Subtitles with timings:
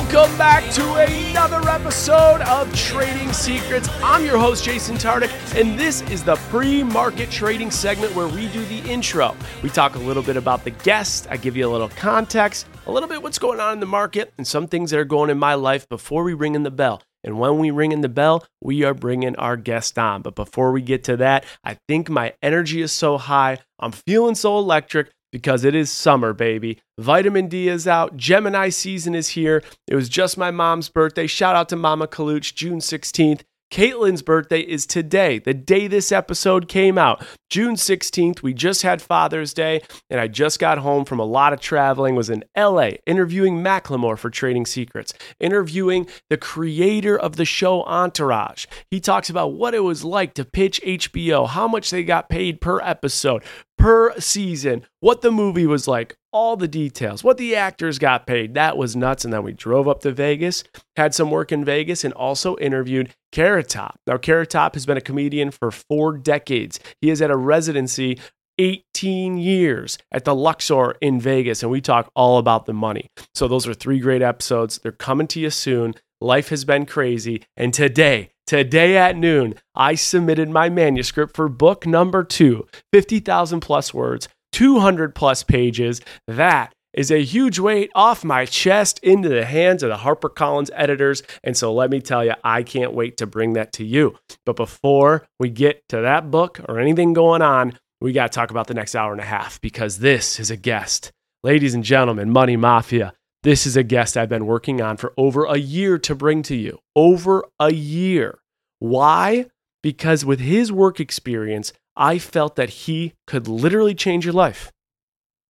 [0.00, 3.86] Welcome back to another episode of Trading Secrets.
[4.02, 5.30] I'm your host, Jason Tartick,
[5.60, 9.36] and this is the pre market trading segment where we do the intro.
[9.62, 12.90] We talk a little bit about the guest, I give you a little context, a
[12.90, 15.38] little bit what's going on in the market, and some things that are going in
[15.38, 17.02] my life before we ring in the bell.
[17.22, 20.22] And when we ring in the bell, we are bringing our guest on.
[20.22, 23.58] But before we get to that, I think my energy is so high.
[23.78, 26.78] I'm feeling so electric because it is summer, baby.
[26.98, 28.16] Vitamin D is out.
[28.16, 29.62] Gemini season is here.
[29.88, 31.26] It was just my mom's birthday.
[31.26, 33.42] Shout out to Mama Kaluch, June 16th.
[33.70, 38.42] Caitlin's birthday is today, the day this episode came out, June 16th.
[38.42, 42.16] We just had Father's Day, and I just got home from a lot of traveling.
[42.16, 48.66] Was in LA interviewing Macklemore for Trading Secrets, interviewing the creator of the show Entourage.
[48.90, 52.60] He talks about what it was like to pitch HBO, how much they got paid
[52.60, 53.44] per episode,
[53.80, 58.54] per season, what the movie was like, all the details, what the actors got paid.
[58.54, 59.24] That was nuts.
[59.24, 60.62] And then we drove up to Vegas,
[60.96, 63.98] had some work in Vegas, and also interviewed Carrot Top.
[64.06, 66.78] Now, Carrot Top has been a comedian for four decades.
[67.00, 68.18] He has had a residency
[68.58, 73.08] 18 years at the Luxor in Vegas, and we talk all about the money.
[73.34, 74.78] So, those are three great episodes.
[74.78, 75.94] They're coming to you soon.
[76.20, 77.42] Life has been crazy.
[77.56, 83.94] And today, today at noon, I submitted my manuscript for book number two 50,000 plus
[83.94, 86.00] words, 200 plus pages.
[86.26, 91.22] That is a huge weight off my chest into the hands of the HarperCollins editors.
[91.44, 94.18] And so let me tell you, I can't wait to bring that to you.
[94.44, 98.50] But before we get to that book or anything going on, we got to talk
[98.50, 101.12] about the next hour and a half because this is a guest.
[101.44, 103.12] Ladies and gentlemen, Money Mafia,
[103.42, 106.56] this is a guest I've been working on for over a year to bring to
[106.56, 106.78] you.
[106.94, 108.38] Over a year.
[108.78, 109.46] Why?
[109.82, 114.70] Because with his work experience, I felt that he could literally change your life.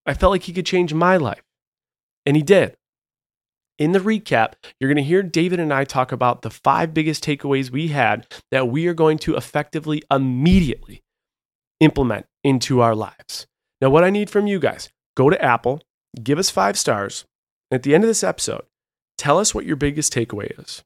[0.07, 1.43] I felt like he could change my life.
[2.25, 2.77] And he did.
[3.79, 7.25] In the recap, you're going to hear David and I talk about the five biggest
[7.25, 11.03] takeaways we had that we are going to effectively immediately
[11.81, 13.47] implement into our lives.
[13.81, 15.81] Now, what I need from you guys go to Apple,
[16.23, 17.25] give us five stars.
[17.71, 18.65] At the end of this episode,
[19.17, 20.83] tell us what your biggest takeaway is.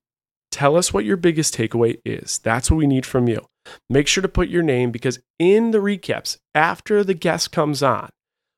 [0.50, 2.38] Tell us what your biggest takeaway is.
[2.38, 3.46] That's what we need from you.
[3.88, 8.10] Make sure to put your name because in the recaps, after the guest comes on,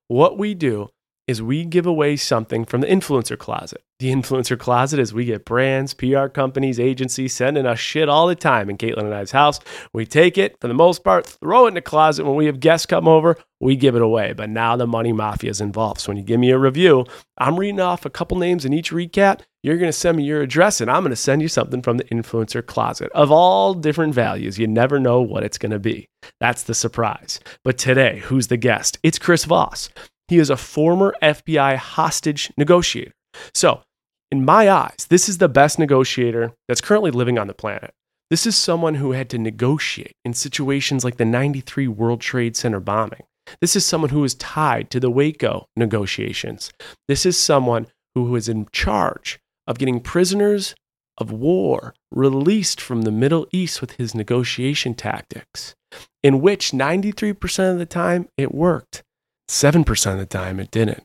[0.08, 0.90] what we do
[1.26, 3.82] is we give away something from the influencer closet.
[3.98, 8.36] The influencer closet is we get brands, PR companies, agencies sending us shit all the
[8.36, 9.58] time in Caitlin and I's house.
[9.92, 12.24] We take it for the most part, throw it in the closet.
[12.24, 14.34] When we have guests come over, we give it away.
[14.34, 16.00] But now the money mafia is involved.
[16.00, 17.06] So when you give me a review,
[17.38, 19.40] I'm reading off a couple names in each recap.
[19.62, 21.96] You're going to send me your address and I'm going to send you something from
[21.96, 24.58] the influencer closet of all different values.
[24.58, 26.08] You never know what it's going to be.
[26.38, 27.40] That's the surprise.
[27.64, 28.98] But today, who's the guest?
[29.02, 29.88] It's Chris Voss.
[30.28, 33.12] He is a former FBI hostage negotiator.
[33.54, 33.82] So,
[34.30, 37.92] in my eyes, this is the best negotiator that's currently living on the planet.
[38.28, 42.80] This is someone who had to negotiate in situations like the 93 World Trade Center
[42.80, 43.22] bombing.
[43.60, 46.72] This is someone who is tied to the Waco negotiations.
[47.06, 49.38] This is someone who was in charge
[49.68, 50.74] of getting prisoners
[51.18, 55.76] of war released from the Middle East with his negotiation tactics,
[56.22, 59.04] in which 93% of the time it worked.
[59.48, 61.04] 7% of the time it didn't,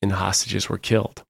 [0.00, 1.24] and the hostages were killed.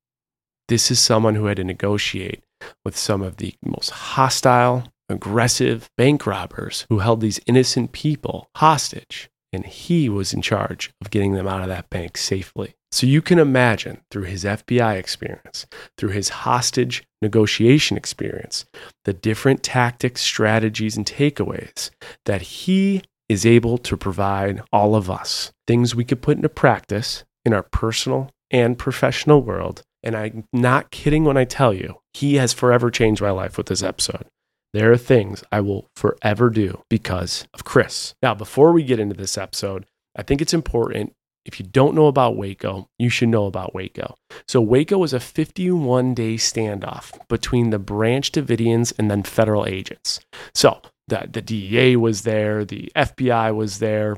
[0.69, 2.43] This is someone who had to negotiate
[2.85, 9.29] with some of the most hostile, aggressive bank robbers who held these innocent people hostage,
[9.53, 12.75] and he was in charge of getting them out of that bank safely.
[12.91, 15.67] So you can imagine through his FBI experience,
[15.99, 18.67] through his hostage negotiation experience,
[19.05, 21.91] the different tactics, strategies, and takeaways
[22.25, 23.03] that he
[23.35, 27.65] is able to provide all of us things we could put into practice in our
[27.65, 29.83] personal and professional world.
[30.03, 33.67] And I'm not kidding when I tell you, he has forever changed my life with
[33.67, 34.27] this episode.
[34.73, 38.15] There are things I will forever do because of Chris.
[38.23, 41.13] Now, before we get into this episode, I think it's important.
[41.45, 44.15] If you don't know about Waco, you should know about Waco.
[44.49, 50.21] So, Waco was a 51 day standoff between the Branch Davidians and then federal agents.
[50.55, 54.17] So, the, the DEA was there, the FBI was there.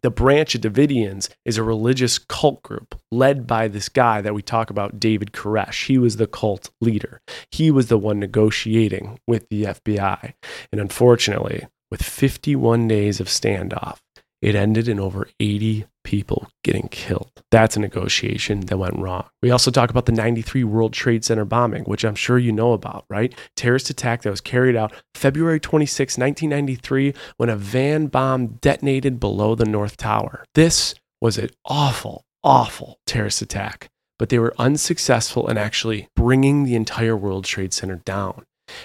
[0.00, 4.42] The Branch of Davidians is a religious cult group led by this guy that we
[4.42, 5.86] talk about, David Koresh.
[5.86, 7.20] He was the cult leader.
[7.50, 10.34] He was the one negotiating with the FBI.
[10.70, 13.98] And unfortunately, with 51 days of standoff,
[14.40, 17.30] it ended in over 80 people getting killed.
[17.50, 19.28] That's a negotiation that went wrong.
[19.42, 22.72] We also talk about the 93 World Trade Center bombing, which I'm sure you know
[22.72, 23.34] about, right?
[23.56, 29.54] Terrorist attack that was carried out February 26, 1993, when a van bomb detonated below
[29.54, 30.46] the North Tower.
[30.54, 33.90] This was an awful, awful terrorist attack.
[34.18, 38.44] but they were unsuccessful in actually bringing the entire World Trade Center down.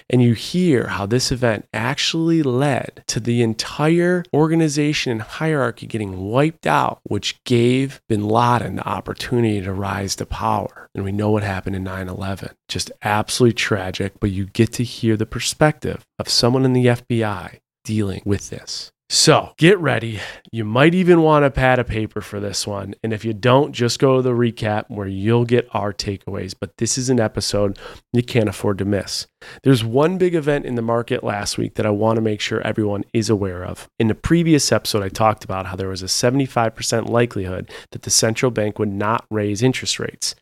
[0.10, 6.30] And you hear how this event actually led to the entire organization and hierarchy getting
[6.30, 10.90] wiped out, which gave bin Laden the opportunity to rise to power.
[10.96, 12.52] And we know what happened in 9 11.
[12.68, 17.60] Just absolutely tragic, but you get to hear the perspective of someone in the FBI
[17.84, 18.92] dealing with this.
[19.14, 20.20] So get ready.
[20.52, 22.96] You might even want a pad of paper for this one.
[23.04, 26.56] And if you don't, just go to the recap where you'll get our takeaways.
[26.60, 27.78] But this is an episode
[28.12, 29.28] you can't afford to miss.
[29.62, 32.60] There's one big event in the market last week that I want to make sure
[32.62, 33.88] everyone is aware of.
[34.00, 38.10] In the previous episode, I talked about how there was a 75% likelihood that the
[38.10, 40.34] central bank would not raise interest rates.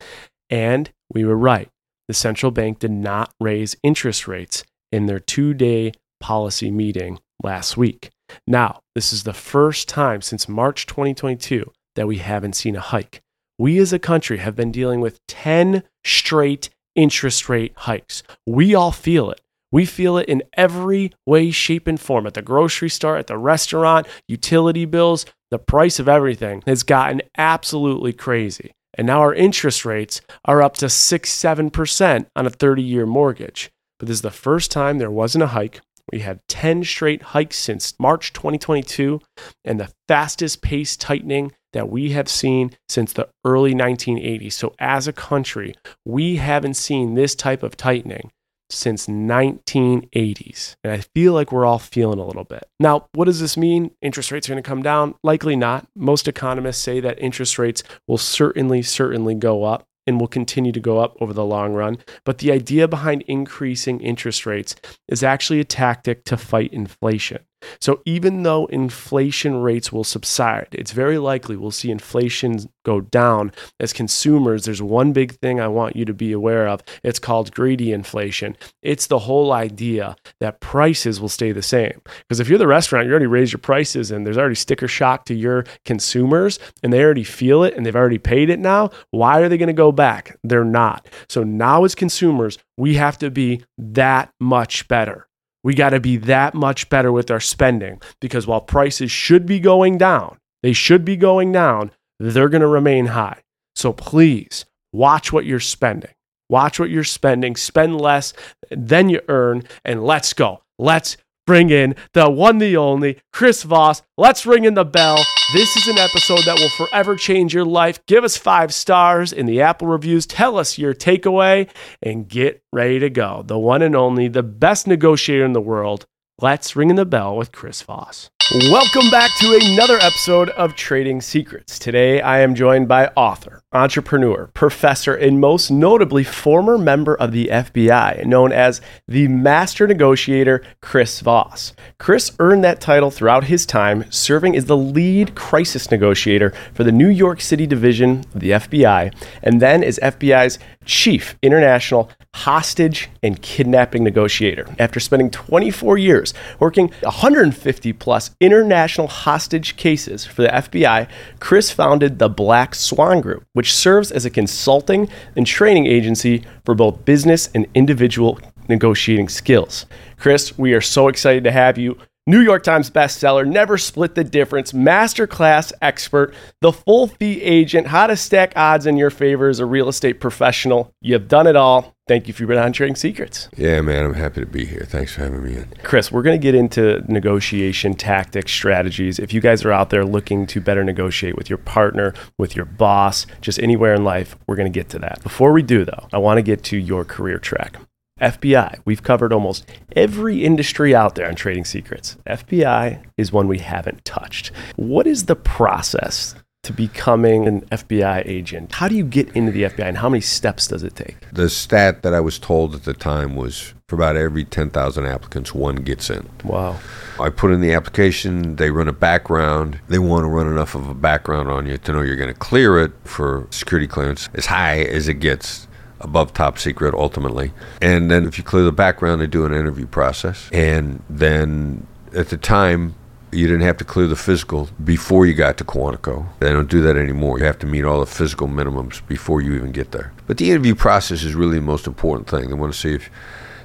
[0.50, 1.68] And we were right.
[2.08, 4.64] The central bank did not raise interest rates
[4.94, 5.92] in their two day
[6.22, 8.12] policy meeting last week.
[8.48, 13.22] Now, this is the first time since March 2022 that we haven't seen a hike.
[13.58, 18.24] We as a country have been dealing with 10 straight interest rate hikes.
[18.46, 19.42] We all feel it.
[19.72, 23.38] We feel it in every way, shape, and form at the grocery store, at the
[23.38, 28.72] restaurant, utility bills, the price of everything has gotten absolutely crazy.
[28.96, 33.72] And now our interest rates are up to 6 7% on a 30 year mortgage.
[34.00, 35.82] But this is the first time there wasn't a hike.
[36.12, 39.22] We had 10 straight hikes since March 2022
[39.64, 44.54] and the fastest pace tightening that we have seen since the early 1980s.
[44.54, 45.74] So, as a country,
[46.06, 48.32] we haven't seen this type of tightening
[48.74, 52.68] since 1980s and i feel like we're all feeling a little bit.
[52.80, 53.92] Now what does this mean?
[54.02, 55.16] Interest rates are going to come down?
[55.24, 55.88] Likely not.
[55.96, 60.80] Most economists say that interest rates will certainly certainly go up and will continue to
[60.80, 61.98] go up over the long run.
[62.24, 64.76] But the idea behind increasing interest rates
[65.08, 67.40] is actually a tactic to fight inflation.
[67.80, 73.52] So even though inflation rates will subside, it's very likely we'll see inflation go down
[73.80, 74.66] as consumers.
[74.66, 76.82] There's one big thing I want you to be aware of.
[77.04, 78.58] It's called greedy inflation.
[78.82, 82.02] It's the whole idea that prices will stay the same.
[82.28, 85.26] Because if you're the restaurant, you already raised your prices and there's already sticker shock
[85.26, 88.90] to your consumers and they already feel it and they've already paid it now.
[89.12, 90.38] Why are they going to go back?
[90.44, 91.08] They're not.
[91.30, 95.28] So now as consumers, we have to be that much better.
[95.64, 99.60] We got to be that much better with our spending because while prices should be
[99.60, 103.42] going down, they should be going down, they're going to remain high.
[103.76, 106.12] So please watch what you're spending.
[106.50, 108.34] Watch what you're spending, spend less
[108.70, 110.64] than you earn, and let's go.
[110.78, 111.16] Let's
[111.46, 114.02] bring in the one, the only, Chris Voss.
[114.18, 115.18] Let's ring in the bell.
[115.54, 118.06] This is an episode that will forever change your life.
[118.06, 120.26] Give us five stars in the Apple reviews.
[120.26, 121.70] Tell us your takeaway
[122.02, 123.44] and get ready to go.
[123.46, 126.06] The one and only, the best negotiator in the world.
[126.44, 128.32] Let's ring in the bell with Chris Voss.
[128.70, 131.78] Welcome back to another episode of Trading Secrets.
[131.78, 137.48] Today I am joined by author, entrepreneur, professor, and most notably former member of the
[137.52, 141.74] FBI, known as the Master Negotiator, Chris Voss.
[142.00, 146.92] Chris earned that title throughout his time serving as the lead crisis negotiator for the
[146.92, 153.42] New York City division of the FBI, and then as FBI's chief international hostage and
[153.42, 154.68] kidnapping negotiator.
[154.80, 161.08] After spending 24 years working 150 plus international hostage cases for the FBI,
[161.40, 166.74] Chris founded the Black Swan Group, which serves as a consulting and training agency for
[166.74, 169.86] both business and individual negotiating skills.
[170.18, 171.98] Chris, we are so excited to have you.
[172.32, 178.08] New York Times bestseller, Never Split the Difference, masterclass expert, the full fee agent, how
[178.08, 180.94] to stack odds in your favor as a real estate professional.
[181.02, 181.94] You've done it all.
[182.08, 183.50] Thank you for being on Trading Secrets.
[183.58, 184.86] Yeah, man, I'm happy to be here.
[184.88, 185.74] Thanks for having me in.
[185.84, 189.20] Chris, we're going to get into negotiation tactics, strategies.
[189.20, 192.66] If you guys are out there looking to better negotiate with your partner, with your
[192.66, 195.22] boss, just anywhere in life, we're going to get to that.
[195.22, 197.76] Before we do, though, I want to get to your career track.
[198.22, 202.18] FBI, we've covered almost every industry out there on Trading Secrets.
[202.28, 204.52] FBI is one we haven't touched.
[204.76, 208.74] What is the process to becoming an FBI agent?
[208.74, 211.18] How do you get into the FBI and how many steps does it take?
[211.32, 215.56] The stat that I was told at the time was for about every 10,000 applicants,
[215.56, 216.30] one gets in.
[216.44, 216.80] Wow.
[217.20, 219.80] I put in the application, they run a background.
[219.88, 222.40] They want to run enough of a background on you to know you're going to
[222.40, 225.68] clear it for security clearance as high as it gets
[226.04, 227.52] above top secret ultimately.
[227.82, 230.50] And then if you clear the background, they do an interview process.
[230.52, 232.96] And then at the time,
[233.32, 236.28] you didn't have to clear the physical before you got to Quantico.
[236.40, 237.40] They don't do that anymore.
[237.40, 240.12] You have to meet all the physical minimums before you even get there.
[240.28, 242.50] But the interview process is really the most important thing.
[242.50, 243.10] They want to see if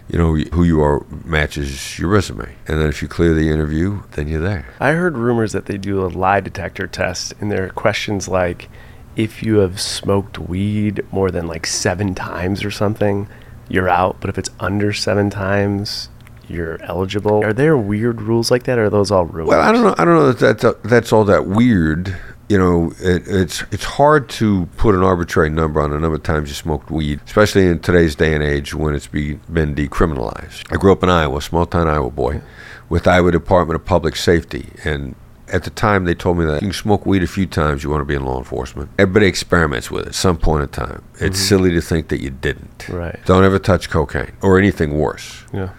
[0.09, 4.01] you know who you are matches your resume and then if you clear the interview
[4.13, 7.65] then you're there i heard rumors that they do a lie detector test and there
[7.65, 8.69] are questions like
[9.17, 13.29] if you have smoked weed more than like seven times or something,
[13.69, 14.21] you're out.
[14.21, 16.11] But if it's under seven times,
[16.49, 17.45] you're eligible.
[17.45, 19.49] Are there weird rules like that, or are those all rules?
[19.49, 19.95] Well, I don't know.
[19.99, 22.17] I don't know that that's, that's all that weird.
[22.49, 26.23] You know, it, it's it's hard to put an arbitrary number on the number of
[26.23, 30.73] times you smoked weed, especially in today's day and age when it's be, been decriminalized.
[30.73, 32.43] I grew up in Iowa, small town Iowa boy,
[32.89, 35.17] with Iowa Department of Public Safety, and
[35.53, 37.91] at the time they told me that you can smoke weed a few times you
[37.91, 41.03] want to be in law enforcement everybody experiments with it at some point in time
[41.15, 41.49] it's mm-hmm.
[41.49, 43.19] silly to think that you didn't Right.
[43.27, 45.71] don't ever touch cocaine or anything worse Yeah.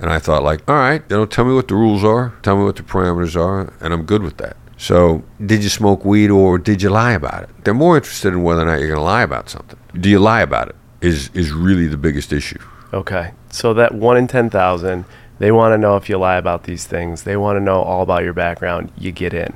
[0.00, 2.56] and I thought, like, all right, you know, tell me what the rules are, tell
[2.56, 4.56] me what the parameters are, and I'm good with that.
[4.76, 7.50] So, did you smoke weed or did you lie about it?
[7.62, 9.78] They're more interested in whether or not you're going to lie about something.
[9.94, 10.76] Do you lie about it?
[11.00, 12.58] Is is really the biggest issue.
[12.92, 13.30] Okay.
[13.50, 15.04] So that one in 10,000,
[15.42, 17.24] they want to know if you lie about these things.
[17.24, 18.92] They want to know all about your background.
[18.96, 19.52] You get in.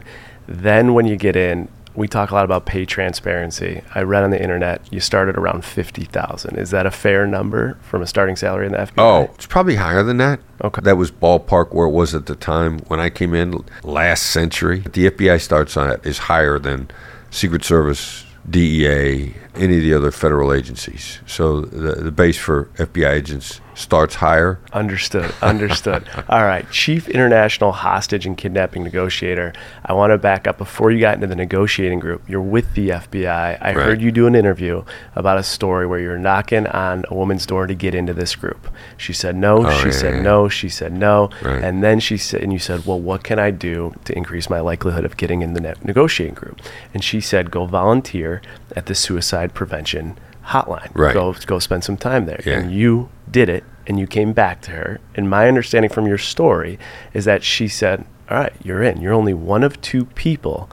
[0.49, 3.83] Then when you get in, we talk a lot about pay transparency.
[3.95, 6.57] I read on the internet you started around 50,000.
[6.57, 8.99] Is that a fair number from a starting salary in the FBI?
[8.99, 10.41] Oh, it's probably higher than that.
[10.61, 10.83] Okay.
[10.83, 14.81] That was ballpark where it was at the time when I came in last century.
[14.81, 16.91] The FBI starts on it is higher than
[17.31, 21.21] Secret Service, DEA, any of the other federal agencies.
[21.29, 24.59] So the, the base for FBI agents starts higher.
[24.73, 25.33] Understood.
[25.43, 26.09] Understood.
[26.29, 26.69] All right.
[26.71, 29.53] Chief International Hostage and Kidnapping Negotiator.
[29.85, 32.23] I want to back up before you got into the negotiating group.
[32.29, 33.59] You're with the FBI.
[33.61, 34.83] I heard you do an interview
[35.15, 38.69] about a story where you're knocking on a woman's door to get into this group.
[38.97, 39.67] She said no.
[39.67, 40.23] Oh, she yeah, said yeah.
[40.23, 40.49] no.
[40.49, 41.31] She said no.
[41.43, 41.63] Right.
[41.63, 44.61] And then she said, and you said, well, what can I do to increase my
[44.61, 46.61] likelihood of getting in the ne- negotiating group?
[46.95, 48.41] And she said, go volunteer
[48.75, 50.17] at the suicide prevention
[50.47, 50.91] hotline.
[50.95, 51.13] Right.
[51.15, 52.41] Go go spend some time there.
[52.47, 52.59] Yeah.
[52.61, 55.01] And you did it and you came back to her.
[55.15, 56.79] And my understanding from your story
[57.15, 59.01] is that she said, All right, you're in.
[59.01, 60.69] You're only one of two people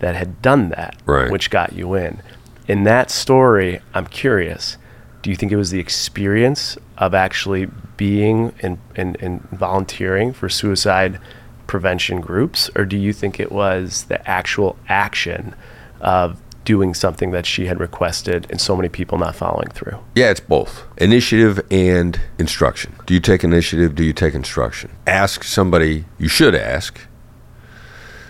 [0.00, 1.30] that had done that, Right.
[1.30, 2.20] which got you in.
[2.68, 4.76] In that story, I'm curious.
[5.22, 10.48] Do you think it was the experience of actually being and and and volunteering for
[10.48, 11.18] suicide
[11.66, 15.54] prevention groups, or do you think it was the actual action
[16.00, 19.98] of doing something that she had requested and so many people not following through?
[20.14, 22.94] Yeah, it's both initiative and instruction.
[23.06, 23.94] Do you take initiative?
[23.94, 24.90] Do you take instruction?
[25.06, 27.00] Ask somebody you should ask.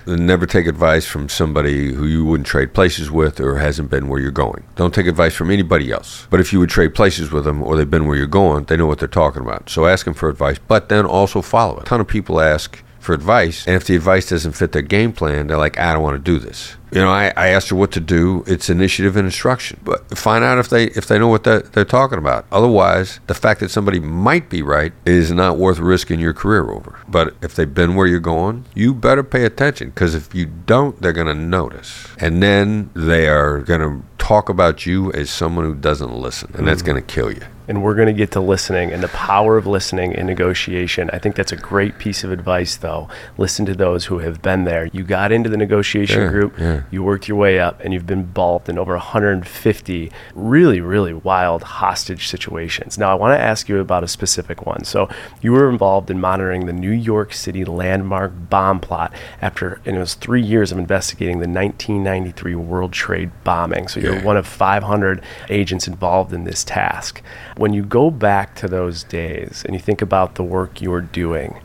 [0.06, 4.20] Never take advice from somebody who you wouldn't trade places with or hasn't been where
[4.20, 4.64] you're going.
[4.76, 6.26] Don't take advice from anybody else.
[6.28, 8.76] But if you would trade places with them or they've been where you're going, they
[8.76, 9.70] know what they're talking about.
[9.70, 11.82] So ask them for advice, but then also follow it.
[11.82, 15.12] A ton of people ask for advice, and if the advice doesn't fit their game
[15.12, 16.76] plan, they're like, I don't want to do this.
[16.90, 18.44] You know, I, I asked her what to do.
[18.46, 21.84] It's initiative and instruction, but find out if they if they know what they're, they're
[21.84, 22.46] talking about.
[22.50, 26.98] Otherwise, the fact that somebody might be right is not worth risking your career over.
[27.08, 31.00] But if they've been where you're going, you better pay attention because if you don't,
[31.02, 35.64] they're going to notice, and then they are going to talk about you as someone
[35.64, 36.86] who doesn't listen, and that's mm.
[36.86, 37.42] going to kill you.
[37.66, 41.08] And we're going to get to listening and the power of listening in negotiation.
[41.12, 43.08] I think that's a great piece of advice, though.
[43.38, 44.86] Listen to those who have been there.
[44.92, 46.82] You got into the negotiation Yeah, group, yeah.
[46.90, 51.62] you worked your way up, and you've been involved in over 150 really, really wild
[51.62, 52.98] hostage situations.
[52.98, 54.84] Now, I want to ask you about a specific one.
[54.84, 55.08] So,
[55.40, 60.00] you were involved in monitoring the New York City landmark bomb plot after, and it
[60.00, 63.88] was three years of investigating the 1993 World Trade bombing.
[63.88, 64.24] So, you're Yeah.
[64.24, 67.22] one of 500 agents involved in this task.
[67.56, 71.00] When you go back to those days and you think about the work you were
[71.00, 71.60] doing,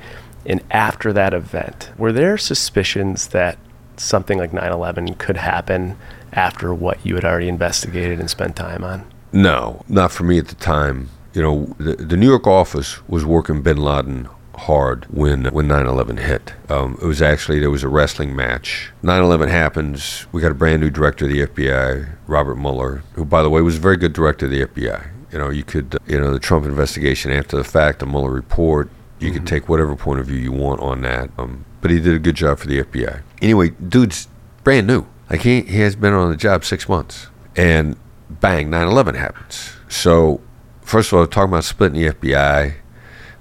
[0.45, 3.57] and after that event, were there suspicions that
[3.97, 5.97] something like 9 11 could happen
[6.31, 9.05] after what you had already investigated and spent time on?
[9.31, 11.09] No, not for me at the time.
[11.33, 14.27] You know, the, the New York office was working Bin Laden
[14.59, 16.53] hard when when 9/11 hit.
[16.69, 18.91] Um, it was actually there was a wrestling match.
[19.03, 20.27] 9/11 happens.
[20.31, 23.61] We got a brand new director of the FBI, Robert Mueller, who, by the way,
[23.61, 25.09] was a very good director of the FBI.
[25.31, 28.89] You know, you could, you know, the Trump investigation after the fact, the Mueller report.
[29.19, 31.29] You could take whatever point of view you want on that.
[31.37, 33.21] Um, but he did a good job for the FBI.
[33.41, 34.27] Anyway, dude's
[34.63, 35.05] brand new.
[35.29, 37.95] Like he he has been on the job six months, and
[38.29, 39.73] bang, 9/11 happens.
[39.87, 40.41] So,
[40.81, 42.75] first of all, talking about splitting the FBI,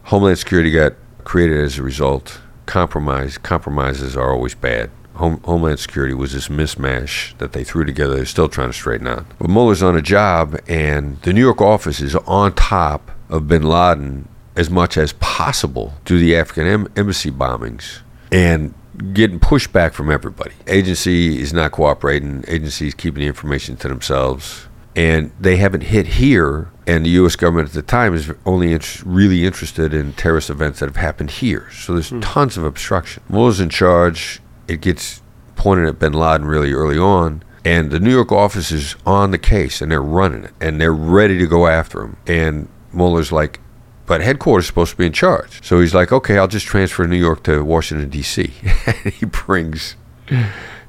[0.04, 2.40] Homeland Security got created as a result.
[2.66, 4.90] Compromise compromises are always bad.
[5.18, 8.16] Home, Homeland Security was this mismatch that they threw together.
[8.16, 9.26] They're still trying to straighten out.
[9.38, 13.62] But Mueller's on a job, and the New York office is on top of Bin
[13.62, 18.00] Laden as much as possible through the African em- embassy bombings,
[18.32, 18.74] and
[19.12, 20.54] getting pushback from everybody.
[20.66, 22.44] Agency is not cooperating.
[22.48, 26.70] Agency is keeping the information to themselves and they haven't hit here.
[26.84, 27.36] And the U.S.
[27.36, 31.30] government at the time is only int- really interested in terrorist events that have happened
[31.30, 31.70] here.
[31.70, 32.20] So there's hmm.
[32.20, 33.22] tons of obstruction.
[33.28, 34.40] Mueller's in charge.
[34.68, 35.22] It gets
[35.56, 37.42] pointed at Bin Laden really early on.
[37.64, 40.92] And the New York office is on the case and they're running it and they're
[40.92, 42.16] ready to go after him.
[42.26, 43.60] And Mueller's like,
[44.06, 45.62] but headquarters is supposed to be in charge.
[45.62, 48.54] So he's like, okay, I'll just transfer New York to Washington, D.C.
[48.86, 49.96] and he brings,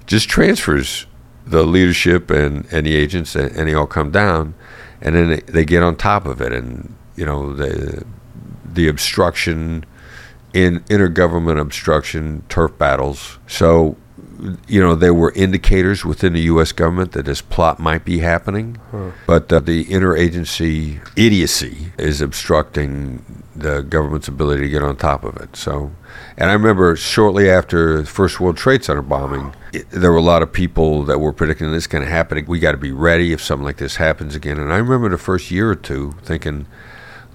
[0.06, 1.06] just transfers
[1.46, 4.54] the leadership and, and the agents, and, and they all come down.
[5.02, 6.54] And then they, they get on top of it.
[6.54, 8.06] And, you know, the,
[8.66, 9.86] the obstruction,
[10.54, 13.38] in intergovernment obstruction, turf battles.
[13.48, 13.98] So
[14.68, 16.72] you know, there were indicators within the U.S.
[16.72, 19.12] government that this plot might be happening, huh.
[19.28, 25.36] but uh, the interagency idiocy is obstructing the government's ability to get on top of
[25.38, 25.56] it.
[25.56, 25.92] So,
[26.38, 30.22] and I remember shortly after the first World Trade Center bombing, it, there were a
[30.22, 32.44] lot of people that were predicting this going to happen.
[32.48, 34.58] We got to be ready if something like this happens again.
[34.58, 36.66] And I remember the first year or two thinking,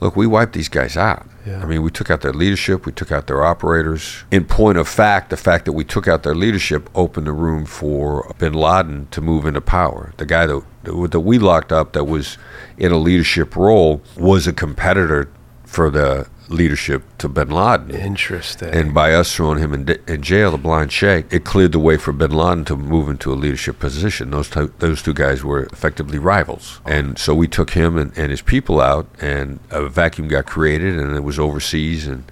[0.01, 1.27] look, we wiped these guys out.
[1.47, 1.63] Yeah.
[1.63, 4.25] I mean, we took out their leadership, we took out their operators.
[4.31, 7.67] In point of fact, the fact that we took out their leadership opened the room
[7.67, 10.15] for bin Laden to move into power.
[10.17, 12.39] The guy that, that we locked up that was
[12.79, 15.31] in a leadership role was a competitor
[15.65, 17.91] for the leadership to bin Laden.
[17.91, 18.69] Interesting.
[18.69, 21.97] And by us throwing him in, in jail, the blind sheikh, it cleared the way
[21.97, 24.31] for bin Laden to move into a leadership position.
[24.31, 26.81] Those t- those two guys were effectively rivals.
[26.85, 30.99] And so we took him and, and his people out, and a vacuum got created,
[30.99, 32.25] and it was overseas and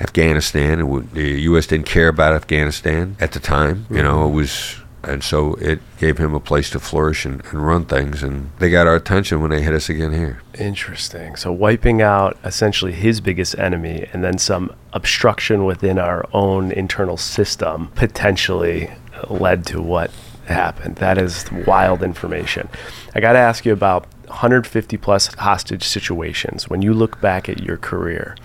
[0.00, 0.80] Afghanistan.
[0.80, 1.66] And the U.S.
[1.66, 3.86] didn't care about Afghanistan at the time.
[3.90, 7.66] You know, it was and so it gave him a place to flourish and, and,
[7.66, 10.40] run things and they got our attention when they hit us again here.
[10.58, 11.36] Interesting.
[11.36, 17.16] So wiping out essentially his biggest enemy and then some obstruction within our own internal
[17.16, 18.90] system potentially
[19.28, 20.10] led to what
[20.46, 20.96] happened.
[20.96, 22.68] That is wild information.
[23.14, 26.68] I got to ask you about 150 plus hostage situations.
[26.68, 28.36] When you look back at your career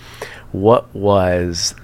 [0.52, 1.76] what was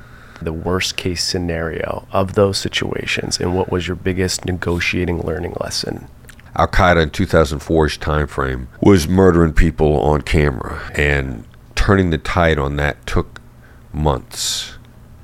[0.45, 6.07] the worst case scenario of those situations and what was your biggest negotiating learning lesson?
[6.55, 11.43] Al Qaeda in 2004's time frame was murdering people on camera, and
[11.75, 13.41] turning the tide on that took
[13.91, 14.74] months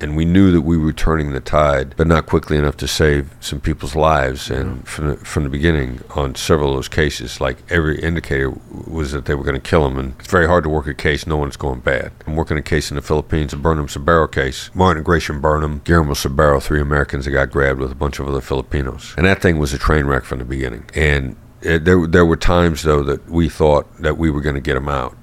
[0.02, 3.32] and we knew that we were turning the tide, but not quickly enough to save
[3.40, 4.50] some people's lives.
[4.50, 8.50] And from the, from the beginning, on several of those cases, like every indicator
[8.86, 9.98] was that they were going to kill him.
[9.98, 12.10] And it's very hard to work a case knowing it's going bad.
[12.26, 14.70] I'm working a case in the Philippines, the Burnham Sobero case.
[14.74, 18.26] Martin and Gracia Burnham, Guillermo Sobero, three Americans that got grabbed with a bunch of
[18.26, 19.14] other Filipinos.
[19.16, 20.84] And that thing was a train wreck from the beginning.
[20.94, 24.60] And it, there, there were times, though, that we thought that we were going to
[24.60, 25.16] get them out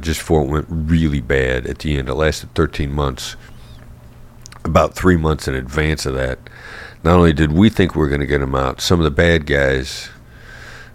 [0.00, 2.08] just before it went really bad at the end.
[2.08, 3.36] It lasted 13 months
[4.64, 6.38] about three months in advance of that,
[7.04, 9.10] not only did we think we were going to get him out, some of the
[9.10, 10.10] bad guys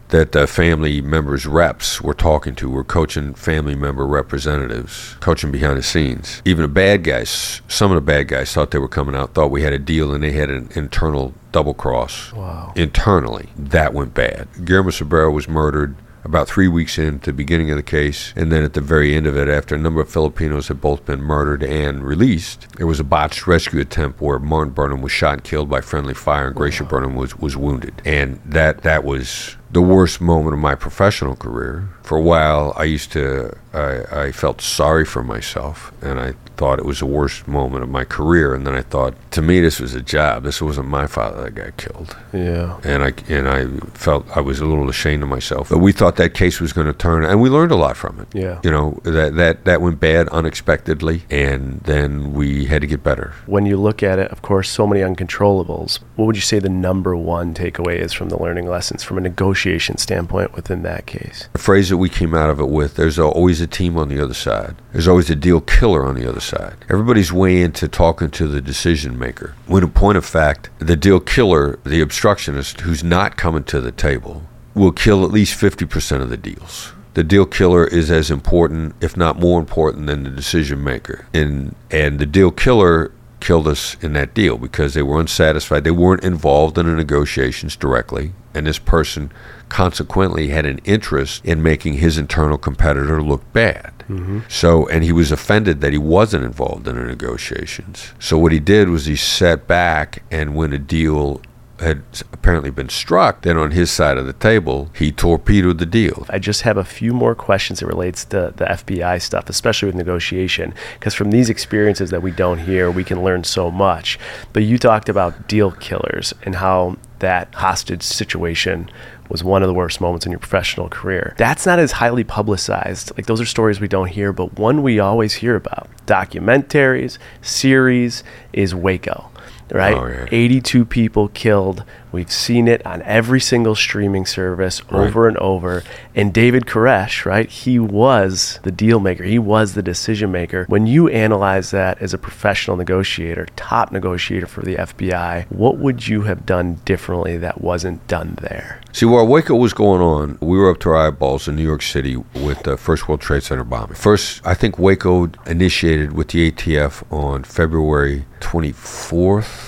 [0.10, 5.78] that the family members reps were talking to were coaching family member representatives, coaching behind
[5.78, 6.42] the scenes.
[6.46, 9.52] Even the bad guys, some of the bad guys thought they were coming out, thought
[9.52, 12.32] we had a deal, and they had an internal double cross.
[12.32, 12.72] Wow.
[12.76, 14.48] Internally, that went bad.
[14.64, 15.96] Guillermo Sobero was murdered
[16.28, 19.26] about three weeks into the beginning of the case, and then at the very end
[19.26, 23.00] of it, after a number of Filipinos had both been murdered and released, there was
[23.00, 26.56] a botched rescue attempt where Martin Burnham was shot and killed by friendly fire, and
[26.56, 26.90] Gracia wow.
[26.90, 28.02] Burnham was, was wounded.
[28.06, 31.90] And that that was the worst moment of my professional career.
[32.04, 36.80] For a while, I used to, I, I felt sorry for myself, and I thought
[36.80, 38.56] it was the worst moment of my career.
[38.56, 40.44] And then I thought, to me, this was a job.
[40.44, 42.16] This wasn't my father that got killed.
[42.32, 42.80] Yeah.
[42.86, 45.68] And I and I felt I was a little ashamed of myself.
[45.70, 48.22] But we thought that case was going to turn, and we learned a lot from
[48.22, 48.28] it.
[48.34, 48.62] Yeah.
[48.64, 53.34] You know that that that went bad unexpectedly, and then we had to get better.
[53.48, 56.00] When you look at it, of course, so many uncontrollables.
[56.16, 59.22] What would you say the number one takeaway is from the learning lessons from a
[59.22, 59.57] negotiation
[59.98, 61.50] standpoint within that case?
[61.54, 64.22] The phrase that we came out of it with: "There's always a team on the
[64.22, 64.76] other side.
[64.92, 66.86] There's always a deal killer on the other side." side.
[66.90, 69.54] Everybody's way into talking to the decision maker.
[69.66, 73.92] When in point of fact, the deal killer, the obstructionist who's not coming to the
[73.92, 74.44] table,
[74.74, 76.94] will kill at least 50% of the deals.
[77.16, 81.26] The deal killer is as important, if not more important, than the decision maker.
[81.34, 85.84] And and the deal killer killed us in that deal because they were unsatisfied.
[85.84, 89.32] They weren't involved in the negotiations directly, and this person
[89.70, 93.94] consequently had an interest in making his internal competitor look bad.
[94.10, 94.40] Mm-hmm.
[94.48, 98.14] So, and he was offended that he wasn't involved in the negotiations.
[98.20, 101.42] So, what he did was he sat back, and when a deal
[101.80, 106.26] had apparently been struck, then on his side of the table, he torpedoed the deal.
[106.30, 109.96] I just have a few more questions that relates to the FBI stuff, especially with
[109.96, 114.18] negotiation, because from these experiences that we don't hear, we can learn so much.
[114.54, 118.90] But you talked about deal killers and how that hostage situation
[119.30, 121.36] was one of the worst moments in your professional career.
[121.38, 123.12] That's not as highly publicized.
[123.18, 125.90] Like those are stories we don't hear, but one we always hear about.
[126.06, 129.30] Documentaries, series is Waco
[129.72, 129.98] right?
[129.98, 130.26] Oh, yeah.
[130.32, 135.08] 82 people killed We've seen it on every single streaming service Right.
[135.08, 135.84] over and over.
[136.16, 137.50] And David Koresh, right?
[137.50, 139.24] He was the deal maker.
[139.24, 140.66] He was the decision maker.
[140.68, 146.08] When you analyze that as a professional negotiator, top negotiator for the FBI, what would
[146.08, 148.82] you have done differently that wasn't done there?
[148.94, 151.82] See, while Waco was going on, we were up to our eyeballs in New York
[151.84, 153.96] City with the first World Trade Center bombing.
[153.96, 159.67] First, I think Waco initiated with the ATF on February 24th.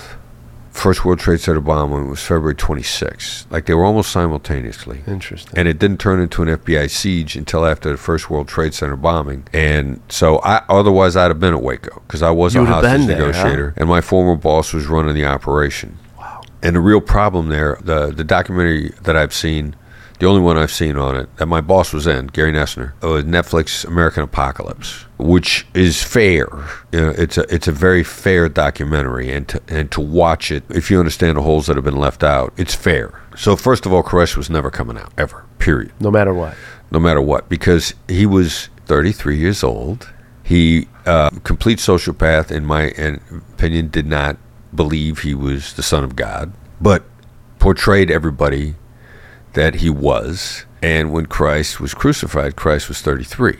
[0.80, 3.50] First World Trade Center bombing was February 26th.
[3.50, 5.02] Like they were almost simultaneously.
[5.06, 5.58] Interesting.
[5.58, 8.96] And it didn't turn into an FBI siege until after the first World Trade Center
[8.96, 9.46] bombing.
[9.52, 13.06] And so, I otherwise I'd have been at Waco because I was You a hostage
[13.06, 13.26] there, huh?
[13.26, 15.98] negotiator, and my former boss was running the operation.
[16.18, 16.40] Wow.
[16.62, 19.76] And the real problem there, the the documentary that I've seen,
[20.20, 23.24] the only one I've seen on it that my boss was in, Gary Noesner, was
[23.24, 26.46] Netflix American Apocalypse, which is fair.
[26.92, 30.62] You know, it's a it's a very fair documentary, and to and to watch it,
[30.68, 33.20] if you understand the holes that have been left out, it's fair.
[33.36, 35.46] So first of all, Koresh was never coming out ever.
[35.58, 36.54] Period No matter what.
[36.90, 40.12] no matter what, because he was 33 years old.
[40.42, 42.92] He, uh, complete sociopath, in my
[43.52, 44.36] opinion, did not
[44.74, 47.04] believe he was the son of God, but
[47.60, 48.74] portrayed everybody
[49.54, 50.64] that he was.
[50.82, 53.58] And when Christ was crucified, Christ was 33.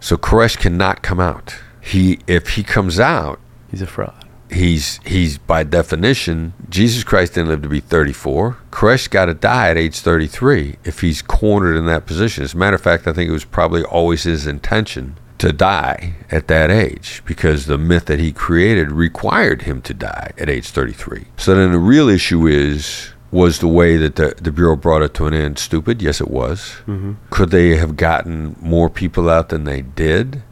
[0.00, 1.54] So Koresh cannot come out.
[1.80, 3.38] He, if he comes out,
[3.70, 4.24] He's a fraud.
[4.50, 8.56] he's he's by definition Jesus Christ didn't live to be 34.
[8.72, 12.42] Koresh got to die at age 33 if he's cornered in that position.
[12.42, 16.14] As a matter of fact, I think it was probably always his intention to die
[16.30, 20.68] at that age because the myth that he created required him to die at age
[20.68, 21.26] 33.
[21.36, 25.14] So then the real issue is was the way that the, the Bureau brought it
[25.14, 26.02] to an end stupid?
[26.02, 26.76] Yes, it was.
[26.86, 27.12] Mm-hmm.
[27.30, 30.42] Could they have gotten more people out than they did?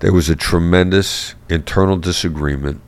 [0.00, 2.80] There was a tremendous internal disagreement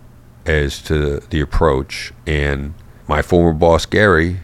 [0.46, 2.74] as to the approach, and
[3.08, 4.40] my former boss, Gary,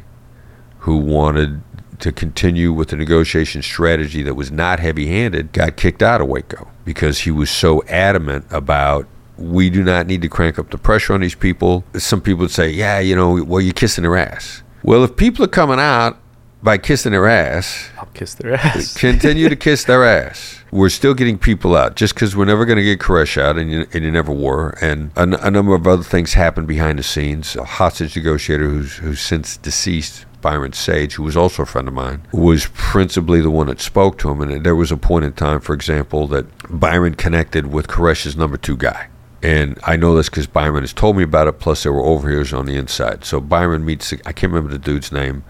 [0.81, 1.63] who wanted
[2.01, 6.27] to continue with the negotiation strategy that was not heavy handed, got kicked out of
[6.27, 9.07] Waco because he was so adamant about
[9.39, 11.85] we do not need to crank up the pressure on these people.
[11.95, 14.63] Some people would say, yeah, you know, well, you're kissing their ass.
[14.87, 16.17] Well, if people are coming out
[16.63, 18.97] by kissing their ass, I'll kiss their ass.
[19.01, 20.63] continue to kiss their ass.
[20.71, 23.69] We're still getting people out just because we're never going to get Koresh out, and
[23.73, 24.79] you, and you never were.
[24.81, 27.57] And a, n- a number of other things happened behind the scenes.
[27.57, 31.95] A hostage negotiator who's, who's since deceased, Byron Sage, who was also a friend of
[31.95, 34.41] mine, was principally the one that spoke to him.
[34.41, 38.57] And there was a point in time, for example, that Byron connected with Koresh's number
[38.57, 39.09] two guy.
[39.47, 41.61] And I know this because Byron has told me about it.
[41.61, 43.25] Plus, there were overhears on the inside.
[43.25, 44.13] So Byron meets.
[44.13, 45.45] I can't remember the dude's name,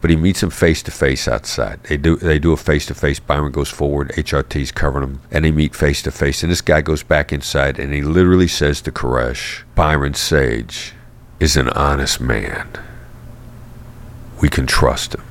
[0.00, 1.82] but he meets him face to face outside.
[1.82, 2.16] They do.
[2.16, 3.20] They do a face to face.
[3.20, 4.10] Byron goes forward.
[4.16, 6.42] HRT's covering him, and they meet face to face.
[6.42, 10.94] And this guy goes back inside, and he literally says to Koresh, "Byron Sage
[11.38, 12.68] is an honest man.
[14.40, 15.24] We can trust him."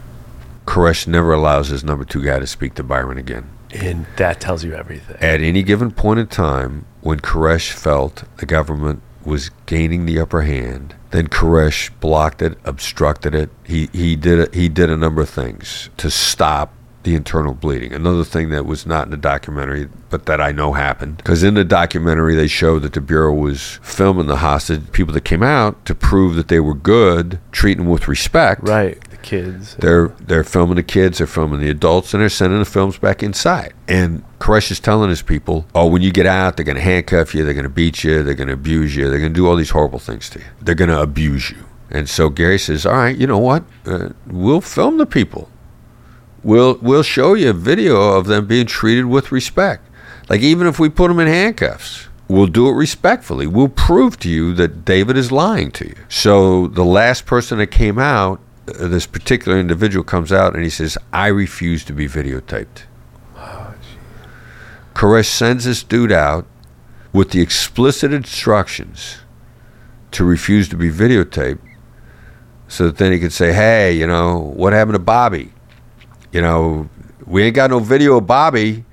[0.67, 3.45] Koresh never allows his number two guy to speak to Byron again.
[3.73, 5.15] and that tells you everything.
[5.21, 10.41] At any given point in time, when Koresh felt the government was gaining the upper
[10.41, 13.49] hand, then Koresh blocked it, obstructed it.
[13.63, 17.93] He he did a, he did a number of things to stop the internal bleeding.
[17.93, 21.55] Another thing that was not in the documentary, but that I know happened, because in
[21.55, 25.83] the documentary they showed that the bureau was filming the hostage people that came out
[25.85, 28.67] to prove that they were good, treating with respect.
[28.67, 28.99] Right.
[29.21, 29.75] Kids.
[29.75, 33.21] They're they're filming the kids, they're filming the adults, and they're sending the films back
[33.23, 33.73] inside.
[33.87, 37.35] And Koresh is telling his people, "Oh, when you get out, they're going to handcuff
[37.35, 39.47] you, they're going to beat you, they're going to abuse you, they're going to do
[39.47, 40.45] all these horrible things to you.
[40.61, 43.63] They're going to abuse you." And so Gary says, "All right, you know what?
[43.85, 45.49] Uh, we'll film the people.
[46.43, 49.87] We'll we'll show you a video of them being treated with respect.
[50.29, 53.45] Like even if we put them in handcuffs." We'll do it respectfully.
[53.45, 55.95] We'll prove to you that David is lying to you.
[56.07, 60.97] So the last person that came out this particular individual comes out and he says,
[61.11, 62.83] I refuse to be videotaped.
[64.93, 66.45] Koresh sends this dude out
[67.13, 69.17] with the explicit instructions
[70.11, 71.59] to refuse to be videotaped
[72.67, 75.53] so that then he could say, hey, you know, what happened to Bobby?
[76.31, 76.89] You know,
[77.25, 78.85] we ain't got no video of Bobby.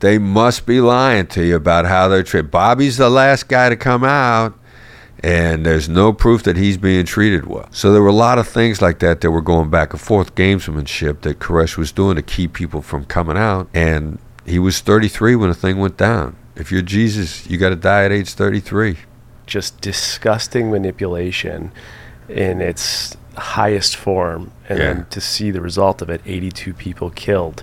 [0.00, 2.50] They must be lying to you about how they're treated.
[2.50, 4.58] Bobby's the last guy to come out
[5.22, 7.68] and there's no proof that he's being treated well.
[7.70, 10.34] So there were a lot of things like that that were going back and forth,
[10.34, 13.68] gamesmanship that Koresh was doing to keep people from coming out.
[13.74, 16.36] And he was 33 when the thing went down.
[16.54, 18.96] If you're Jesus, you got to die at age 33.
[19.46, 21.70] just disgusting manipulation
[22.28, 24.84] in its highest form and Yeah.
[24.94, 27.62] then to see the result of it 82 people killed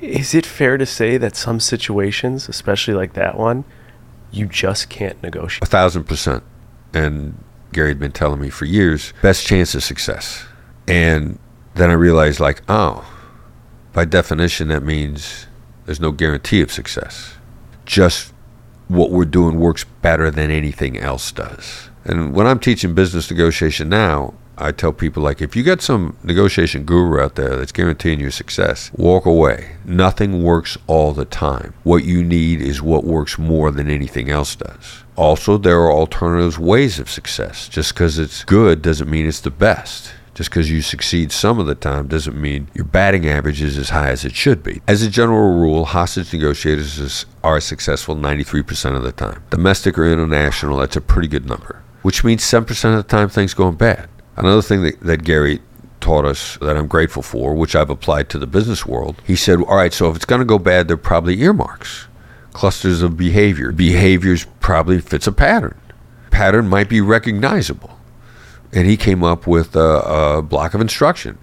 [0.00, 3.64] is it fair to say that some situations especially like that one
[4.30, 6.44] you just can't negotiate A thousand percent.
[6.96, 10.46] And Gary had been telling me for years best chance of success.
[10.88, 11.38] And
[11.74, 13.04] then I realized, like, oh,
[13.92, 15.46] by definition, that means
[15.84, 17.34] there's no guarantee of success.
[17.84, 18.32] Just
[18.88, 21.90] what we're doing works better than anything else does.
[22.04, 26.16] And when I'm teaching business negotiation now, I tell people like if you got some
[26.22, 29.76] negotiation guru out there that's guaranteeing you success, walk away.
[29.84, 31.74] Nothing works all the time.
[31.82, 35.04] What you need is what works more than anything else does.
[35.14, 37.68] Also, there are alternative ways of success.
[37.68, 40.12] Just because it's good doesn't mean it's the best.
[40.34, 43.88] Just because you succeed some of the time doesn't mean your batting average is as
[43.88, 44.82] high as it should be.
[44.86, 49.42] As a general rule, hostage negotiators are successful 93% of the time.
[49.48, 53.54] Domestic or international, that's a pretty good number, which means 7% of the time things
[53.54, 54.10] going bad.
[54.36, 55.60] Another thing that, that Gary
[56.00, 59.60] taught us that I'm grateful for, which I've applied to the business world, he said,
[59.62, 62.06] All right, so if it's going to go bad, they're probably earmarks,
[62.52, 63.72] clusters of behavior.
[63.72, 65.80] Behaviors probably fits a pattern.
[66.30, 67.98] Pattern might be recognizable.
[68.72, 71.38] And he came up with a, a block of instruction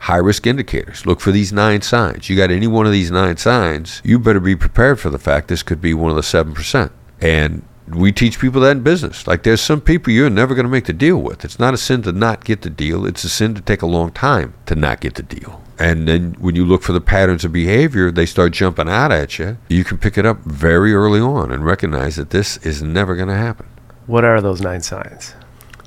[0.00, 1.06] high risk indicators.
[1.06, 2.28] Look for these nine signs.
[2.28, 5.48] You got any one of these nine signs, you better be prepared for the fact
[5.48, 6.90] this could be one of the 7%.
[7.20, 7.62] And
[7.94, 9.26] we teach people that in business.
[9.26, 11.44] Like there's some people you're never going to make the deal with.
[11.44, 13.06] It's not a sin to not get the deal.
[13.06, 15.62] It's a sin to take a long time to not get the deal.
[15.78, 19.38] And then when you look for the patterns of behavior, they start jumping out at
[19.38, 19.58] you.
[19.68, 23.28] You can pick it up very early on and recognize that this is never going
[23.28, 23.66] to happen.
[24.06, 25.34] What are those nine signs?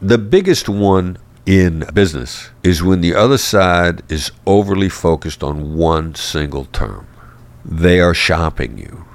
[0.01, 6.15] The biggest one in business is when the other side is overly focused on one
[6.15, 7.07] single term.
[7.65, 9.05] They are shopping you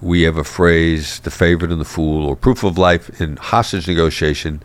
[0.00, 3.88] we have a phrase, the favorite and the fool, or proof of life in hostage
[3.88, 4.62] negotiation.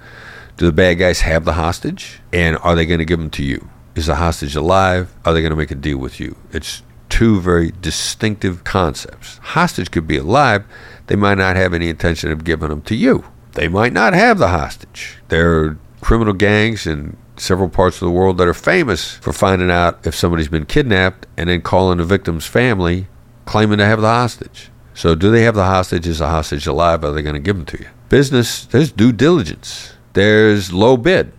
[0.58, 2.20] Do the bad guys have the hostage?
[2.34, 3.70] And are they going to give them to you?
[3.96, 5.14] Is the hostage alive?
[5.26, 6.36] Are they going to make a deal with you?
[6.52, 9.38] It's two very distinctive concepts.
[9.40, 10.66] Hostage could be alive.
[11.08, 13.26] They might not have any intention of giving them to you.
[13.54, 15.18] They might not have the hostage.
[15.28, 19.72] There are criminal gangs in several parts of the world that are famous for finding
[19.72, 23.08] out if somebody's been kidnapped and then calling the victim's family
[23.46, 24.71] claiming to have the hostage.
[24.94, 26.08] So, do they have the hostage?
[26.08, 27.04] Is the hostage alive?
[27.04, 27.88] Are they going to give them to you?
[28.10, 29.94] Business, there's due diligence.
[30.14, 31.32] There's low bid.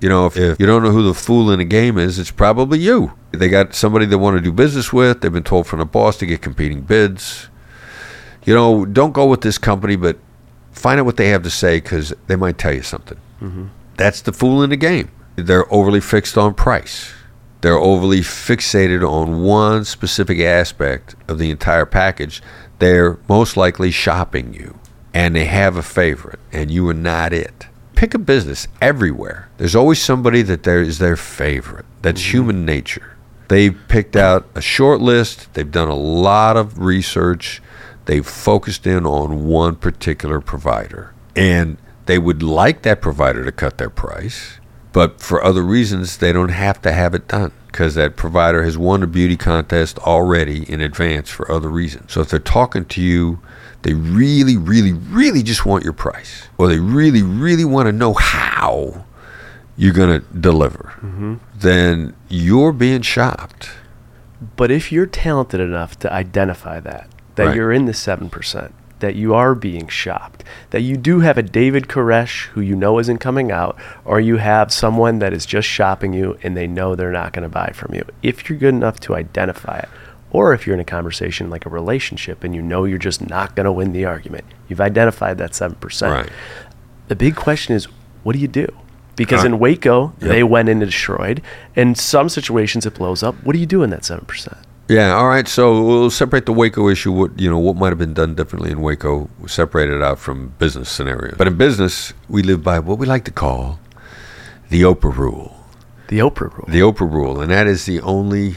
[0.00, 2.30] You know, if, if you don't know who the fool in the game is, it's
[2.30, 3.12] probably you.
[3.32, 5.20] They got somebody they want to do business with.
[5.20, 7.48] They've been told from the boss to get competing bids.
[8.44, 10.18] You know, don't go with this company, but
[10.72, 13.18] find out what they have to say because they might tell you something.
[13.42, 13.66] Mm-hmm.
[13.96, 15.10] That's the fool in the game.
[15.36, 17.12] They're overly fixed on price.
[17.60, 22.42] They're overly fixated on one specific aspect of the entire package
[22.80, 24.78] they're most likely shopping you
[25.14, 27.66] and they have a favorite and you are not it.
[27.94, 29.50] Pick a business everywhere.
[29.58, 31.84] There's always somebody that there is their favorite.
[32.02, 32.30] That's mm-hmm.
[32.30, 33.16] human nature.
[33.48, 37.60] They've picked out a short list, they've done a lot of research,
[38.06, 41.12] they've focused in on one particular provider.
[41.36, 44.58] And they would like that provider to cut their price,
[44.92, 48.76] but for other reasons, they don't have to have it done because that provider has
[48.76, 52.12] won a beauty contest already in advance for other reasons.
[52.12, 53.38] So if they're talking to you,
[53.82, 58.14] they really, really, really just want your price, or they really, really want to know
[58.14, 59.04] how
[59.76, 61.36] you're going to deliver, mm-hmm.
[61.54, 63.70] then you're being shopped.
[64.56, 67.56] But if you're talented enough to identify that, that right.
[67.56, 71.88] you're in the 7%, that you are being shopped, that you do have a David
[71.88, 76.12] Koresh who you know isn't coming out, or you have someone that is just shopping
[76.12, 78.04] you and they know they're not going to buy from you.
[78.22, 79.88] If you're good enough to identify it,
[80.30, 83.56] or if you're in a conversation like a relationship and you know you're just not
[83.56, 86.10] going to win the argument, you've identified that 7%.
[86.10, 86.30] Right.
[87.08, 87.86] The big question is,
[88.22, 88.68] what do you do?
[89.16, 90.30] Because uh, in Waco, yep.
[90.30, 91.42] they went in and destroyed.
[91.74, 93.34] In some situations, it blows up.
[93.42, 94.56] What do you do in that 7%?
[94.90, 95.14] Yeah.
[95.14, 95.46] All right.
[95.46, 97.12] So we'll separate the Waco issue.
[97.12, 100.48] What you know, what might have been done differently in Waco, separate it out from
[100.58, 101.36] business scenarios.
[101.38, 103.78] But in business, we live by what we like to call
[104.68, 105.56] the Oprah rule.
[106.08, 106.66] The Oprah rule.
[106.66, 108.56] The Oprah rule, and that is the only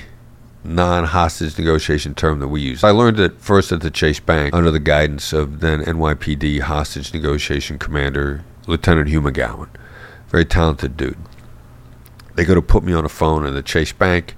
[0.63, 2.83] non-hostage negotiation term that we use.
[2.83, 7.13] I learned it first at the Chase Bank under the guidance of then NYPD hostage
[7.13, 9.69] negotiation commander Lieutenant Hugh McGowan,
[10.29, 11.17] very talented dude.
[12.33, 14.35] They go to put me on the phone in the Chase Bank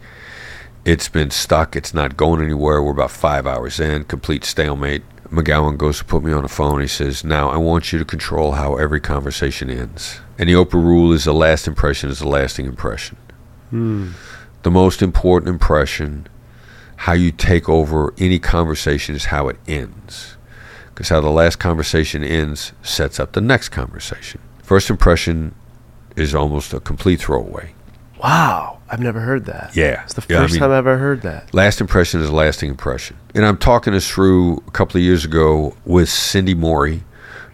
[0.86, 1.76] it's been stuck.
[1.76, 2.82] It's not going anywhere.
[2.82, 5.04] We're about five hours in, complete stalemate.
[5.30, 6.80] McGowan goes to put me on the phone.
[6.80, 10.21] He says, Now I want you to control how every conversation ends.
[10.38, 13.17] And the Oprah rule is the last impression is the lasting impression.
[13.71, 14.12] Hmm.
[14.62, 16.28] The most important impression,
[16.98, 20.38] how you take over any conversation, is how it ends.
[20.88, 24.39] Because how the last conversation ends sets up the next conversation.
[24.63, 25.56] First impression
[26.15, 27.74] is almost a complete throwaway.
[28.21, 29.76] Wow, I've never heard that.
[29.76, 30.04] Yeah.
[30.04, 31.54] It's the first yeah, I mean, time I've ever heard that.
[31.54, 33.17] Last impression is a lasting impression.
[33.34, 37.04] And I'm talking this through a couple of years ago with Cindy Maury,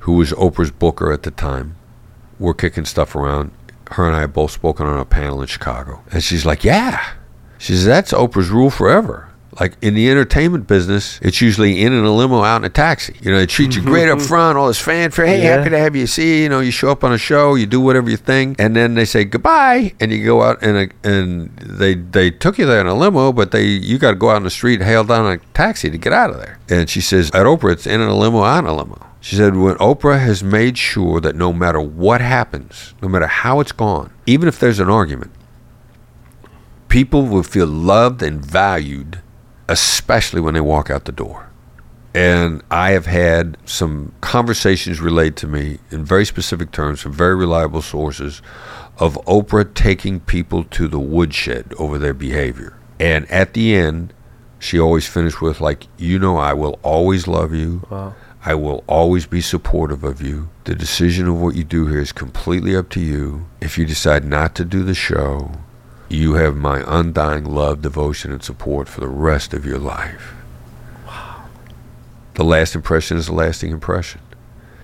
[0.02, 1.76] who was Oprah's booker at the time.
[2.38, 3.52] We're kicking stuff around.
[3.91, 6.04] her and I have both spoken on a panel in Chicago.
[6.12, 7.02] And she's like, Yeah.
[7.58, 9.30] She says, That's Oprah's rule forever.
[9.60, 13.16] Like in the entertainment business, it's usually in in a limo, out in a taxi.
[13.22, 14.28] You know, they treat you great up mm-hmm.
[14.28, 15.26] front, all this fanfare.
[15.26, 15.58] Hey, Yeah.
[15.58, 16.08] happy to have you.
[16.08, 18.76] See, you know, you show up on a show, you do whatever you think, and
[18.76, 22.66] then they say goodbye, and you go out and a, and they they took you
[22.66, 25.04] there in a limo, but they you got to go out in the street, hail
[25.04, 26.60] down a taxi to get out of there.
[26.70, 29.08] And she says at Oprah, it's in in a limo, out in a limo.
[29.20, 33.60] She said when Oprah has made sure that no matter what happens, no matter how
[33.60, 35.32] it's gone, even if there's an argument,
[36.88, 39.22] people will feel loved and valued,
[39.72, 41.50] especially when they walk out the door.
[42.14, 47.36] And I have had some conversations relayed to me in very specific terms from very
[47.36, 48.42] reliable sources
[48.98, 52.78] of Oprah taking people to the woodshed over their behavior.
[53.00, 54.14] And at the end,
[54.60, 57.88] she always finished with, like, you know, I will always love you.
[57.90, 58.14] Wow.
[58.44, 60.50] I will always be supportive of you.
[60.66, 63.48] The decision of what you do here is completely up to you.
[63.62, 65.52] If you decide not to do the show,
[66.12, 70.34] you have my undying love, devotion, and support for the rest of your life.
[71.08, 71.45] Wow.
[72.36, 74.21] The last impression is a lasting impression.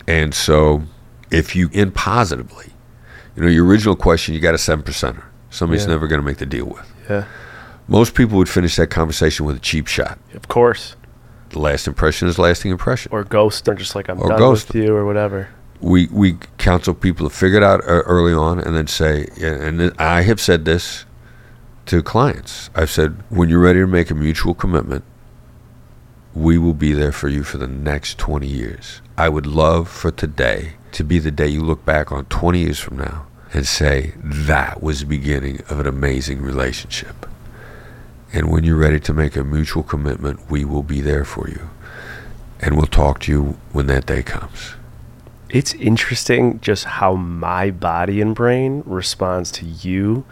[0.07, 0.83] And so,
[1.31, 2.71] if you end positively,
[3.35, 5.23] you know, your original question, you got a seven percenter.
[5.49, 5.89] Somebody's Yeah.
[5.91, 6.91] never going to make the deal with.
[7.09, 7.23] Yeah.
[7.87, 10.17] Most people would finish that conversation with a cheap shot.
[10.33, 10.95] Of course.
[11.49, 13.09] The last impression is lasting impression.
[13.13, 14.67] Or ghost, or just like I'm Or done ghost.
[14.73, 15.47] with you, or whatever.
[15.79, 19.93] we we counsel people to figure it out uh, early on and then say and
[19.99, 21.05] I have said this
[21.88, 22.69] to clients.
[22.76, 25.04] I've said when you're ready to make a mutual commitment,
[26.34, 29.02] we will be there for you for the next 20 years.
[29.17, 32.80] I would love for today to be the day you look back on 20 years
[32.80, 37.26] from now and say that was the beginning of an amazing relationship.
[38.34, 41.69] And when you're ready to make a mutual commitment, we will be there for you.
[42.60, 44.76] And we'll talk to you when that day comes.
[45.50, 50.26] It's interesting just how my body and brain responds to you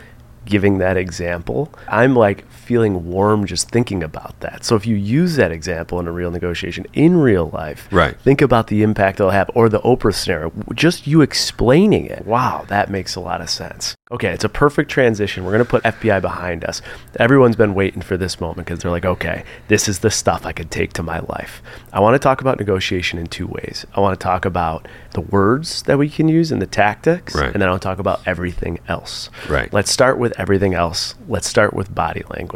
[0.45, 1.71] giving that example.
[1.87, 4.65] I'm like feeling warm just thinking about that.
[4.65, 8.19] So if you use that example in a real negotiation in real life, Right.
[8.19, 10.51] think about the impact it'll have or the Oprah scenario.
[10.73, 12.25] Just you explaining it.
[12.25, 13.95] Wow, that makes a lot of sense.
[14.11, 15.43] Okay, it's a perfect transition.
[15.43, 16.81] We're going to put FBI behind us.
[17.19, 20.51] Everyone's been waiting for this moment because they're like, okay, this is the stuff I
[20.51, 21.61] could take to my life.
[21.91, 23.85] I want to talk about negotiation in two ways.
[23.95, 27.51] I want to talk about the words that we can use and the tactics, Right.
[27.51, 29.29] and then I'll talk about everything else.
[29.49, 29.71] Right.
[29.73, 31.15] Let's start with everything else.
[31.27, 32.54] Let's start with body language.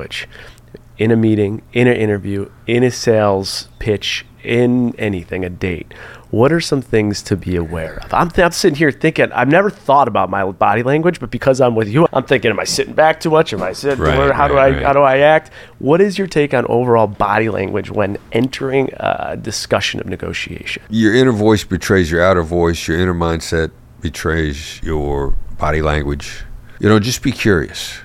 [0.98, 5.94] In a meeting, in an interview, in a sales pitch, in anything, a date.
[6.30, 8.14] What are some things to be aware of?
[8.14, 11.74] I'm, I'm sitting here thinking, I've never thought about my body language, but because I'm
[11.74, 13.54] with you, I'm thinking, am I sitting back too much?
[13.54, 14.04] Am I sitting?
[14.04, 14.86] Right, where- how do I right, right.
[14.86, 15.52] how do I act?
[15.80, 20.84] What is your take on overall body language when entering a discussion of negotiation?
[20.90, 22.88] your inner voice betrays your outer voice.
[22.88, 26.44] Your inner mindset betrays your body language.
[26.80, 28.00] You know, just be curious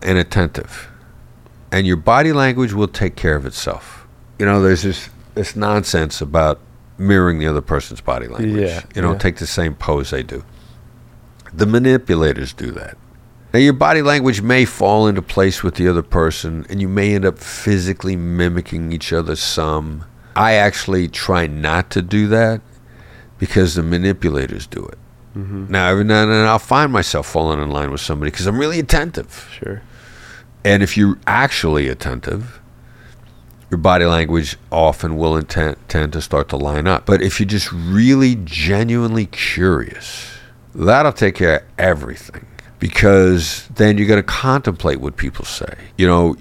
[0.00, 0.88] and attentive,
[1.72, 4.06] and your body language will take care of itself.
[4.38, 6.60] You know, there's this this nonsense about
[6.98, 8.68] mirroring the other person's body language.
[8.68, 9.18] Yeah, You know, yeah.
[9.18, 10.44] take the same pose they do.
[11.52, 12.96] The manipulators do that.
[13.52, 17.14] Now, your body language may fall into place with the other person, and you may
[17.14, 20.04] end up physically mimicking each other some.
[20.36, 22.62] I actually try not to do that
[23.38, 24.98] because the manipulators do it.
[25.36, 25.66] Mm-hmm.
[25.70, 28.58] Now, every now and then I'll find myself falling in line with somebody because I'm
[28.58, 29.48] really attentive.
[29.58, 29.82] Sure.
[30.64, 32.60] And if you're actually attentive,
[33.70, 37.06] your body language often will intent, tend to start to line up.
[37.06, 40.30] But if you're just really genuinely curious,
[40.74, 42.46] that'll take care of everything
[42.78, 45.74] because then you're going to contemplate what people say.
[45.96, 46.36] You know,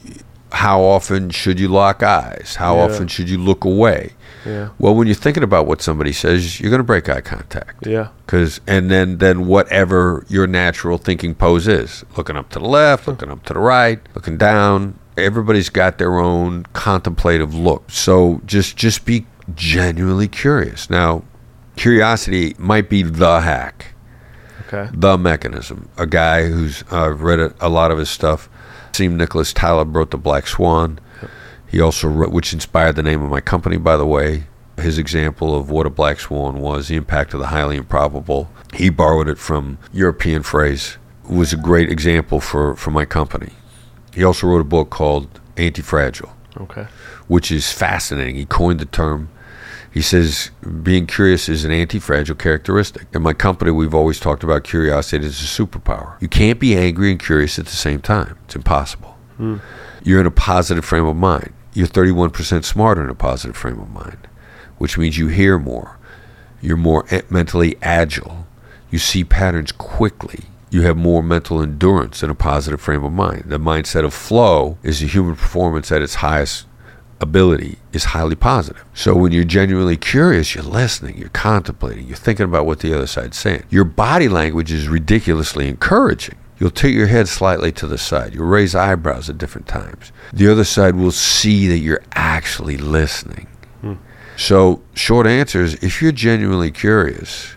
[0.52, 2.56] how often should you lock eyes?
[2.58, 2.84] How Yeah.
[2.84, 4.12] often should you look away?
[4.46, 4.70] Yeah.
[4.80, 7.86] Well, when you're thinking about what somebody says, you're going to break eye contact.
[7.86, 8.10] Yeah.
[8.28, 13.08] Cause and then then whatever your natural thinking pose is, looking up to the left,
[13.08, 14.98] looking up to the right, looking down.
[15.18, 17.92] Everybody's got their own contemplative look.
[17.92, 20.90] So just just be genuinely curious.
[20.90, 21.24] Now,
[21.76, 23.94] curiosity might be the hack,
[24.68, 24.90] Okay.
[24.94, 25.90] the mechanism.
[25.98, 28.50] A guy who's uh, read a, a lot of his stuff.
[28.94, 31.00] Nassim Nicholas Taleb wrote The Black Swan.
[31.72, 34.44] He also wrote, which inspired the name of my company, by the way.
[34.78, 38.50] His example of what a black swan was, the impact of the highly improbable.
[38.74, 40.98] He borrowed it from European phrase.
[41.30, 43.52] It was a great example for, for my company.
[44.14, 46.88] He also wrote a book called Anti-Fragile Okay.
[47.28, 48.36] which is fascinating.
[48.36, 49.30] He coined the term.
[49.94, 50.52] He says
[50.84, 53.08] being curious is an anti-fragile characteristic.
[53.14, 56.20] In my company, we've always talked about curiosity as a superpower.
[56.22, 58.38] You can't be angry and curious at the same time.
[58.46, 59.18] It's impossible.
[59.38, 59.58] Hmm.
[60.04, 61.54] You're in a positive frame of mind.
[61.74, 64.28] You're 31% smarter in a positive frame of mind,
[64.78, 65.98] which means you hear more.
[66.62, 68.46] You're more mentally agile.
[68.90, 70.46] You see patterns quickly.
[70.72, 73.44] you have more mental endurance in a positive frame of mind.
[73.48, 76.66] The mindset of flow is a human performance at its highest
[77.20, 78.84] ability is highly positive.
[78.94, 83.06] So when you're genuinely curious, you're listening, you're contemplating, you're thinking about what the other
[83.06, 83.64] side's saying.
[83.70, 86.38] Your body language is ridiculously encouraging.
[86.62, 88.36] You'll tilt your head slightly to the side.
[88.36, 90.12] You'll raise eyebrows at different times.
[90.32, 93.48] The other side will see that you're actually listening.
[93.82, 93.96] Hmm.
[94.38, 97.56] So, short answer is if you're genuinely curious,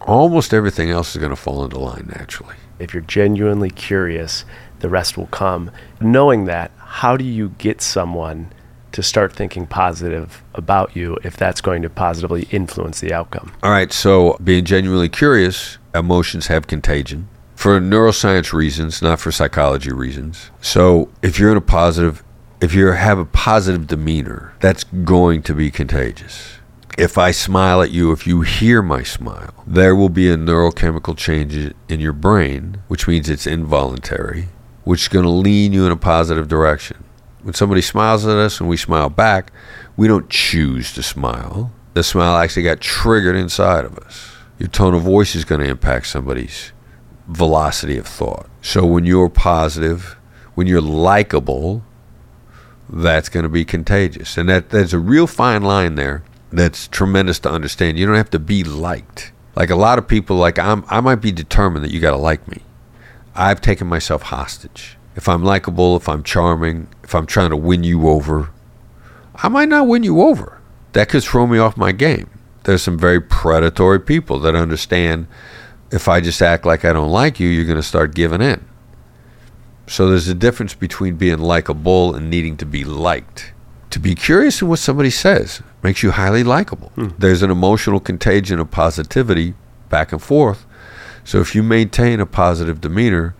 [0.00, 2.54] almost everything else is going to fall into line naturally.
[2.78, 4.46] If you're genuinely curious,
[4.78, 5.70] the rest will come.
[6.00, 8.50] Knowing that, how do you get someone
[8.92, 13.52] to start thinking positive about you if that's going to positively influence the outcome?
[13.62, 19.90] All right, so being genuinely curious, emotions have contagion for neuroscience reasons, not for psychology
[19.90, 20.50] reasons.
[20.60, 22.22] So if you're in a positive,
[22.60, 26.58] if you have a positive demeanor, that's going to be contagious.
[26.98, 31.16] If I smile at you, if you hear my smile, there will be a neurochemical
[31.16, 34.48] change in your brain, which means it's involuntary,
[34.84, 37.04] which is going to lean you in a positive direction.
[37.42, 39.50] When somebody smiles at us and we smile back,
[39.96, 41.72] we don't choose to smile.
[41.94, 44.32] The smile actually got triggered inside of us.
[44.58, 46.72] Your tone of voice is going to impact somebody's
[47.28, 48.48] velocity of thought.
[48.62, 50.16] So when you're positive,
[50.54, 51.82] when you're likable,
[52.88, 54.36] that's going to be contagious.
[54.36, 56.22] And that there's a real fine line there
[56.52, 57.98] that's tremendous to understand.
[57.98, 59.32] You don't have to be liked.
[59.54, 62.16] Like a lot of people like I'm I might be determined that you got to
[62.16, 62.62] like me.
[63.34, 64.96] I've taken myself hostage.
[65.14, 68.50] If I'm likable, if I'm charming, if I'm trying to win you over,
[69.36, 70.60] I might not win you over.
[70.92, 72.28] That could throw me off my game.
[72.64, 75.26] There's some very predatory people that understand
[75.90, 78.66] if I just act like I don't like you, you're going to start giving in.
[79.86, 83.52] So there's a difference between being likable and needing to be liked.
[83.90, 86.88] To be curious in what somebody says makes you highly likable.
[86.96, 87.08] Hmm.
[87.18, 89.54] There's an emotional contagion of positivity
[89.88, 90.66] back and forth.
[91.24, 93.34] So if you maintain a positive demeanor,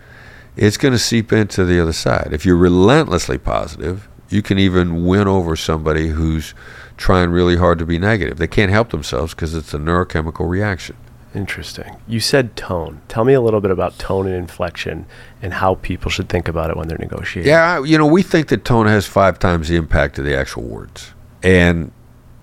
[0.57, 2.31] it's going to seep into the other side.
[2.33, 6.55] If you're relentlessly positive, you can even win over somebody who's
[6.97, 8.39] trying really hard to be negative.
[8.39, 10.97] They can't help themselves because it's a neurochemical reaction.
[11.37, 11.97] Interesting.
[12.09, 13.03] You said tone.
[13.09, 15.05] Tell me a little bit about tone and inflection
[15.43, 17.51] and how people should think about it when they're negotiating.
[17.51, 20.63] Yeah, you know, we think that tone has five times the impact of the actual
[20.63, 21.13] words.
[21.43, 21.93] And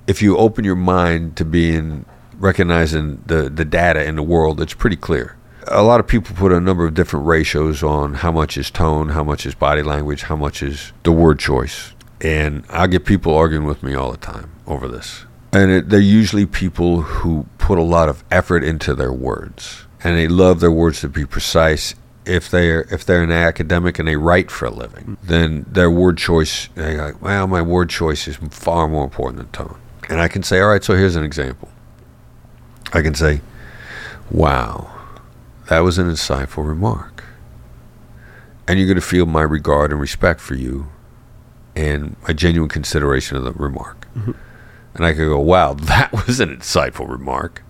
[0.05, 2.05] if you open your mind to being
[2.37, 5.37] recognizing the, the data in the world, it's pretty clear.
[5.69, 9.09] A lot of people put a number of different ratios on how much is tone,
[9.09, 11.93] how much is body language, how much is the word choice.
[12.21, 15.99] And I get people arguing with me all the time over this and it, they're
[15.99, 19.85] usually people who put a lot of effort into their words.
[20.03, 21.95] And they love their words to be precise.
[22.25, 26.17] If they're if they're an academic and they write for a living then their word
[26.17, 29.77] choice they're like well my word choice is far more important than tone.
[30.07, 31.67] And i can say all right so here's an example.
[32.93, 33.41] I can say
[34.31, 34.89] wow
[35.67, 37.25] that was an insightful remark.
[38.67, 40.87] And you're going to feel my regard and respect for you
[41.75, 44.07] and my genuine consideration of the remark.
[44.15, 44.31] Mm-hmm.
[44.95, 47.63] And I could go, wow, that was an insightful remark.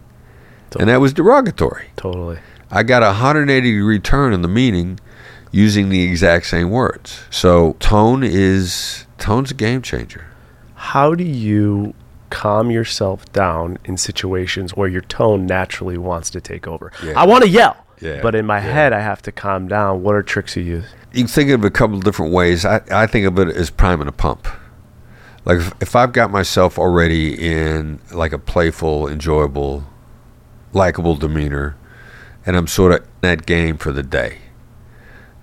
[0.70, 0.82] Totally.
[0.82, 1.90] And that was derogatory.
[1.96, 2.40] Totally.
[2.72, 5.00] I got a 180 degree turn in the meaning
[5.52, 7.24] using the exact same words.
[7.30, 10.26] So tone is tone's a game changer.
[10.74, 11.94] How do you
[12.32, 16.92] calm yourself down in situations where your tone naturally wants to take over?
[17.04, 17.14] Yeah.
[17.16, 17.78] I want to yell.
[18.02, 18.74] Yeah, but in my yeah.
[18.74, 20.02] head, I have to calm down.
[20.02, 20.86] What are tricks you use?
[21.14, 22.66] You can think of it a couple of different ways.
[22.66, 24.48] I, I think of it as priming a pump
[25.46, 29.84] like if, if I've got myself already in like a playful, enjoyable,
[30.72, 31.76] likable demeanor,
[32.46, 34.40] and I'm sort of in that game for the day,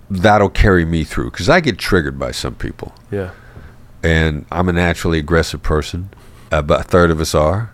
[0.09, 2.94] that'll carry me through because I get triggered by some people.
[3.11, 3.32] Yeah.
[4.03, 6.11] And I'm a naturally aggressive person.
[6.51, 7.72] About a third of us are.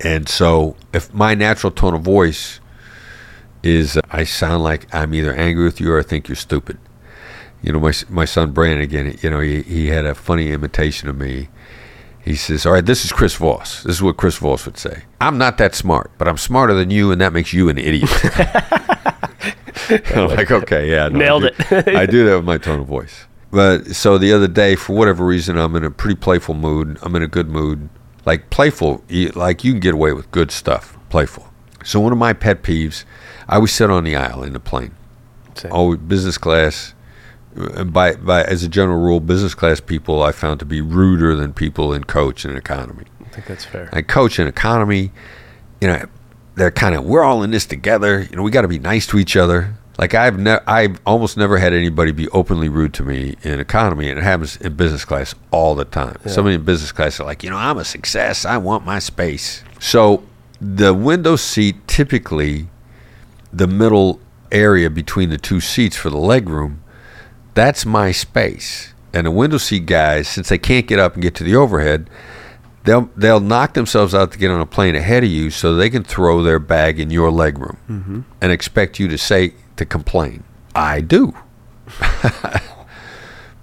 [0.00, 2.60] And so if my natural tone of voice
[3.62, 6.78] is uh, I sound like I'm either angry with you or I think you're stupid
[7.62, 9.18] you know, my my son Brandon again.
[9.22, 11.48] You know, he he had a funny imitation of me.
[12.24, 13.82] He says, "All right, this is Chris Voss.
[13.82, 15.04] This is what Chris Voss would say.
[15.20, 18.10] I'm not that smart, but I'm smarter than you, and that makes you an idiot."
[20.14, 21.88] I'm like, okay, yeah, no, nailed I it.
[21.88, 23.26] I do that with my tone of voice.
[23.50, 26.98] But so the other day, for whatever reason, I'm in a pretty playful mood.
[27.00, 27.88] I'm in a good mood,
[28.26, 29.02] like playful.
[29.34, 31.48] Like you can get away with good stuff, playful.
[31.84, 33.04] So one of my pet peeves,
[33.48, 34.94] I always sit on the aisle in the plane,
[35.54, 35.72] Same.
[35.72, 36.92] always business class
[37.86, 41.52] by by as a general rule, business class people I found to be ruder than
[41.52, 43.04] people in coach and economy.
[43.24, 43.88] I think that's fair.
[43.92, 45.10] And coach and economy,
[45.80, 46.06] you know,
[46.54, 48.22] they're kind of we're all in this together.
[48.22, 49.74] You know, we got to be nice to each other.
[49.98, 54.18] Like I've I've almost never had anybody be openly rude to me in economy, and
[54.18, 56.16] it happens in business class all the time.
[56.24, 56.32] Yeah.
[56.32, 58.44] Somebody in business class are like, you know, I'm a success.
[58.44, 59.64] I want my space.
[59.80, 60.22] So
[60.60, 62.68] the window seat typically,
[63.52, 64.20] the middle
[64.52, 66.82] area between the two seats for the leg room,
[67.58, 68.92] that's my space.
[69.12, 72.08] And the window seat guys, since they can't get up and get to the overhead,
[72.84, 75.90] they'll they'll knock themselves out to get on a plane ahead of you so they
[75.90, 78.20] can throw their bag in your leg room Mm-hmm.
[78.40, 80.44] and expect you to say to complain.
[80.74, 81.34] I do.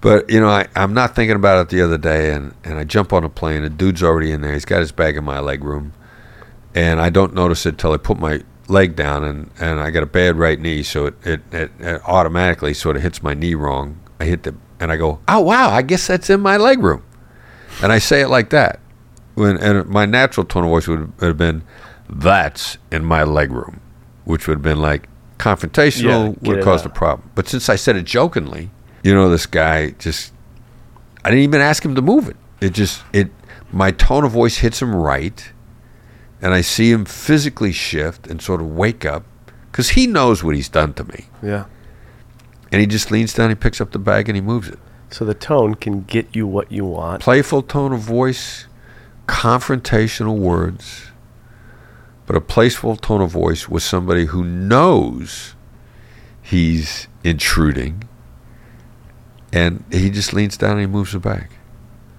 [0.00, 2.84] but you know, I, I'm not thinking about it the other day and, and I
[2.84, 5.40] jump on a plane, a dude's already in there, he's got his bag in my
[5.40, 5.92] leg room
[6.74, 10.02] and I don't notice it till I put my leg down and, and I got
[10.02, 13.54] a bad right knee, so it, it, it, it automatically sort of hits my knee
[13.54, 14.00] wrong.
[14.20, 17.02] I hit the and I go, Oh wow, I guess that's in my leg room.
[17.82, 18.80] And I say it like that.
[19.34, 21.62] When and my natural tone of voice would, would have been,
[22.08, 23.80] That's in my leg room
[24.26, 25.08] which would have been like
[25.38, 27.30] confrontational, Yeah, would have caused a problem.
[27.34, 28.70] But since I said it jokingly,
[29.02, 30.32] you know, this guy just,
[31.24, 32.36] I didn't even ask him to move it.
[32.60, 33.30] It just, it,
[33.72, 35.52] my tone of voice hits him right,
[36.46, 39.24] and I see him physically shift and sort of wake up
[39.72, 41.24] because he knows what he's done to me.
[41.42, 41.64] Yeah.
[42.70, 44.78] And he just leans down, he picks up the bag, and he moves it.
[45.10, 47.20] So the tone can get you what you want.
[47.20, 48.66] Playful tone of voice,
[49.26, 51.06] confrontational words,
[52.26, 55.56] but a playful tone of voice with somebody who knows
[56.40, 58.04] he's intruding,
[59.52, 61.48] and he just leans down and he moves the bag.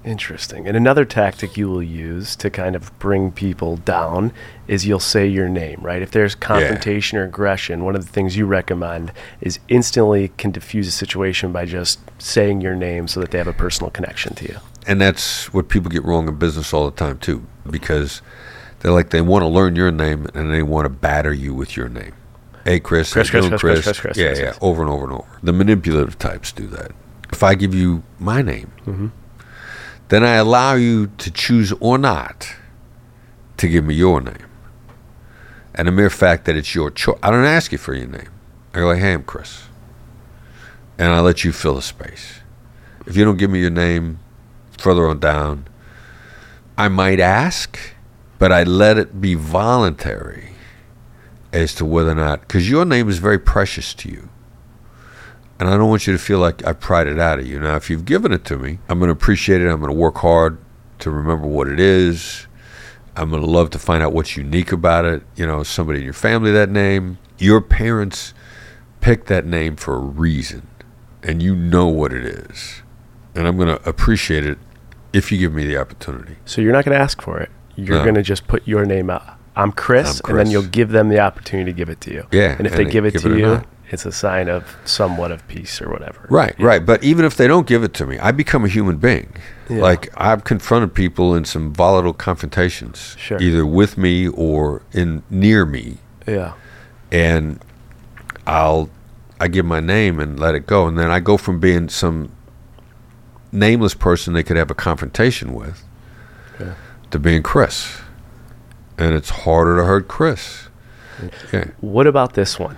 [0.07, 0.67] Interesting.
[0.69, 4.31] And another tactic you will use to kind of bring people down
[4.65, 6.01] is you'll say your name, right?
[6.01, 10.87] If there's confrontation or aggression, one of the things you recommend is instantly can diffuse
[10.87, 14.45] a situation by just saying your name so that they have a personal connection to
[14.45, 14.57] you.
[14.87, 18.21] And that's what people get wrong in business all the time too, because
[18.79, 21.75] they're like they want to learn your name and they want to batter you with
[21.75, 22.13] your name.
[22.63, 23.11] Hey, Chris.
[23.11, 24.57] Chris, how Chris, Chris, Chris, Chris, Chris, Yeah, Chris, yeah, Chris.
[24.61, 25.27] over and over and over.
[25.43, 26.91] The manipulative types do that.
[27.33, 29.07] If I give you my name, Mm-hmm.
[30.09, 32.53] Then I allow you to choose or not
[33.57, 34.47] to give me your name.
[35.75, 38.29] And the mere fact that it's your choice, I don't ask you for your name.
[38.73, 39.63] I go like, hey, I'm Chris.
[40.97, 42.39] And I let you fill the space.
[43.05, 44.19] If you don't give me your name
[44.77, 45.67] further on down,
[46.77, 47.77] I might ask,
[48.39, 50.53] but I let it be voluntary
[51.53, 54.29] as to whether or not, because your name is very precious to you.
[55.59, 57.59] And I don't want you to feel like I pried it out of you.
[57.59, 59.67] Now, if you've given it to me, I'm going to appreciate it.
[59.69, 60.59] I'm going to work hard
[60.99, 62.45] to remember what it is.
[63.15, 65.23] I'm going to love to find out what's unique about it.
[65.35, 67.17] You know, somebody in your family that name.
[67.39, 68.33] Your parents
[69.01, 70.67] picked that name for a reason,
[71.23, 72.81] and you know what it is.
[73.35, 74.57] And I'm going to appreciate it
[75.13, 76.35] if you give me the opportunity.
[76.45, 77.49] So you're not going to ask for it.
[77.75, 78.03] You're No.
[78.03, 79.23] going to just put your name out.
[79.55, 82.27] I'm Chris, I'm and then you'll give them the opportunity to give it to you.
[82.31, 83.67] Yeah, And if and they they give it give to it you, not.
[83.89, 86.27] It's a sign of somewhat of peace or whatever.
[86.29, 86.65] Right, Yeah.
[86.65, 86.85] right.
[86.85, 89.33] But even if they don't give it to me, I become a human being.
[89.69, 89.81] Yeah.
[89.81, 93.41] Like I've confronted people in some volatile confrontations, Sure.
[93.41, 96.53] either with me or in near me, Yeah.
[97.11, 97.59] and
[98.45, 98.89] I'll
[99.39, 102.29] I give my name and let it go, and then I go from being some
[103.51, 105.83] nameless person they could have a confrontation with
[106.59, 106.73] Yeah.
[107.11, 107.99] to being Chris,
[108.97, 110.69] and it's harder to hurt Chris.
[111.21, 111.31] Mm.
[111.53, 111.63] Yeah.
[111.81, 112.77] What about this one?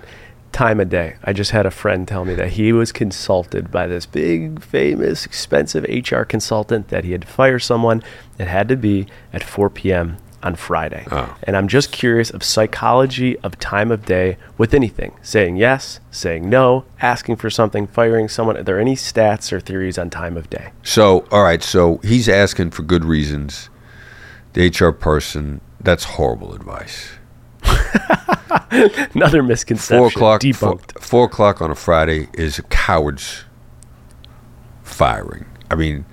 [0.52, 1.16] Time of day.
[1.22, 5.24] I just had a friend tell me that he was consulted by this big, famous,
[5.24, 8.02] expensive HR consultant that he had to fire someone.
[8.38, 10.16] It had to be at 4 p.m.
[10.42, 11.06] on Friday.
[11.10, 11.36] Oh.
[11.44, 15.12] And I'm just curious of psychology of time of day with anything.
[15.22, 18.56] Saying yes, saying no, asking for something, firing someone.
[18.56, 20.72] Are there any stats or theories on time of day?
[20.82, 21.62] So, all right.
[21.62, 23.70] So he's asking for good reasons.
[24.54, 25.60] The HR person.
[25.80, 27.12] That's horrible advice.
[29.14, 29.98] Another misconception.
[29.98, 30.40] Four o'clock.
[30.40, 31.00] Debunked.
[31.00, 33.44] four o'clock on a Friday is a coward's
[34.82, 35.46] firing.
[35.70, 36.04] I mean,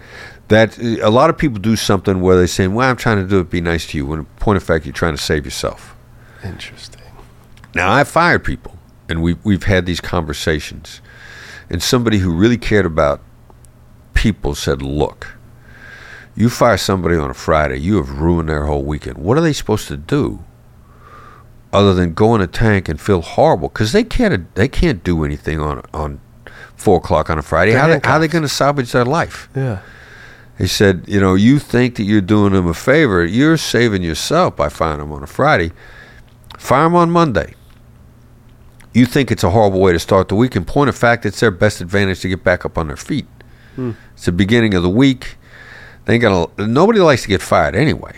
[0.48, 3.40] that a lot of people do something where they say, "Well, I'm trying to do
[3.40, 5.96] it, be nice to you." When in point of fact, you're trying to save yourself.
[6.44, 7.02] Interesting.
[7.76, 8.78] Now, I've fired people,
[9.10, 11.02] and we've we've had these conversations,
[11.70, 13.22] and somebody who really cared about
[14.14, 15.36] people said, "Look,
[16.36, 19.18] you fire somebody on a Friday, you have ruined their whole weekend.
[19.18, 20.44] What are they supposed to do?"
[21.74, 25.24] Other than go in a tank and feel horrible, because they can't they can't do
[25.24, 26.22] anything on on
[26.76, 27.72] four o'clock on a Friday.
[27.72, 29.50] They're How they, how are they going to salvage their life?
[29.56, 29.82] Yeah.
[30.58, 33.24] He said, you know, you think that you're doing them a favor.
[33.24, 35.72] You're saving yourself by firing them on a Friday.
[36.58, 37.54] Fire them on Monday.
[38.94, 40.56] You think it's a horrible way to start the week.
[40.56, 43.28] In point of fact, it's their best advantage to get back up on their feet.
[43.76, 43.92] Hmm.
[44.14, 45.38] It's the beginning of the week.
[46.06, 46.48] They ain't gonna.
[46.58, 48.16] Nobody likes to get fired anyway.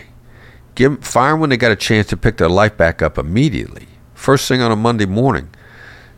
[0.80, 3.86] Give fire 'em when they got a chance to pick their life back up immediately.
[4.14, 5.48] First thing on a Monday morning.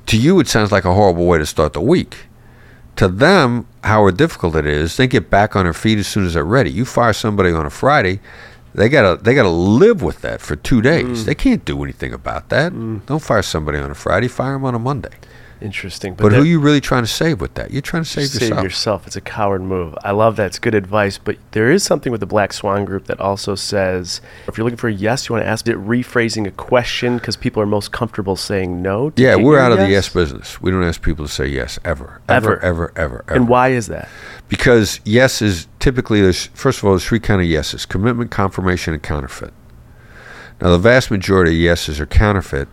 [0.07, 2.29] To you, it sounds like a horrible way to start the week
[2.97, 6.35] to them, how difficult it is, they get back on their feet as soon as
[6.35, 6.71] they're ready.
[6.71, 8.21] You fire somebody on a Friday,
[8.75, 11.23] They gotta they gotta live with that for two days.
[11.23, 11.25] Mm.
[11.27, 12.73] They can't do anything about that.
[12.73, 13.05] Mm.
[13.05, 14.29] Don't fire somebody on a Friday.
[14.29, 15.11] Fire them on a Monday.
[15.63, 16.15] Interesting.
[16.15, 17.71] But, that- who are you really trying to save with that?
[17.71, 18.41] You're trying to save, yourself.
[18.41, 18.65] save yourself.
[18.65, 19.07] yourself.
[19.07, 19.95] It's a coward move.
[20.03, 20.47] I love that.
[20.47, 21.19] It's good advice.
[21.19, 24.77] But there is something with the Black Swan Group that also says if you're looking
[24.77, 27.93] for a yes, you want to ask it rephrasing a question because people are most
[27.93, 29.11] comfortable saying no.
[29.11, 30.07] to Yeah, we're out of the yes.
[30.07, 30.61] yes business.
[30.61, 32.55] We don't ask people to say yes ever, Ever.
[32.57, 33.35] ever, ever, ever, ever.
[33.35, 34.09] And why is that?
[34.49, 38.93] Because yes is typically there's first of all there's three kind of yeses: commitment, confirmation,
[38.95, 39.53] and counterfeit.
[40.61, 42.69] Now the vast majority of yeses are counterfeit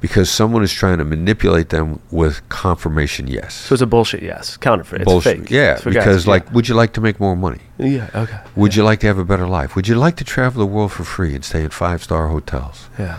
[0.00, 3.54] because someone is trying to manipulate them with confirmation yes.
[3.54, 5.00] So it's a bullshit yes, counterfeit.
[5.02, 5.38] It's Bullshit.
[5.40, 5.50] fake.
[5.50, 7.60] Yeah, It's because guys, like, would you like to make more money?
[7.78, 9.74] yeah, yeah, okay, Would you like to have a better life?
[9.74, 12.88] Would you like to travel the world for free and stay in five star hotels?
[12.98, 13.18] yeah,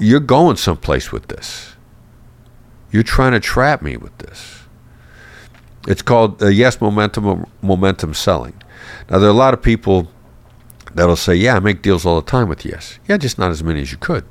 [0.00, 1.74] You're going someplace with this.
[2.90, 4.60] You're trying to trap me with this.
[5.86, 8.54] It's called uh, yes momentum momentum selling.
[9.10, 10.08] Now there are a lot of people
[10.94, 13.62] that'll say, "Yeah, I make deals all the time with yes." Yeah, just not as
[13.62, 14.24] many as you could.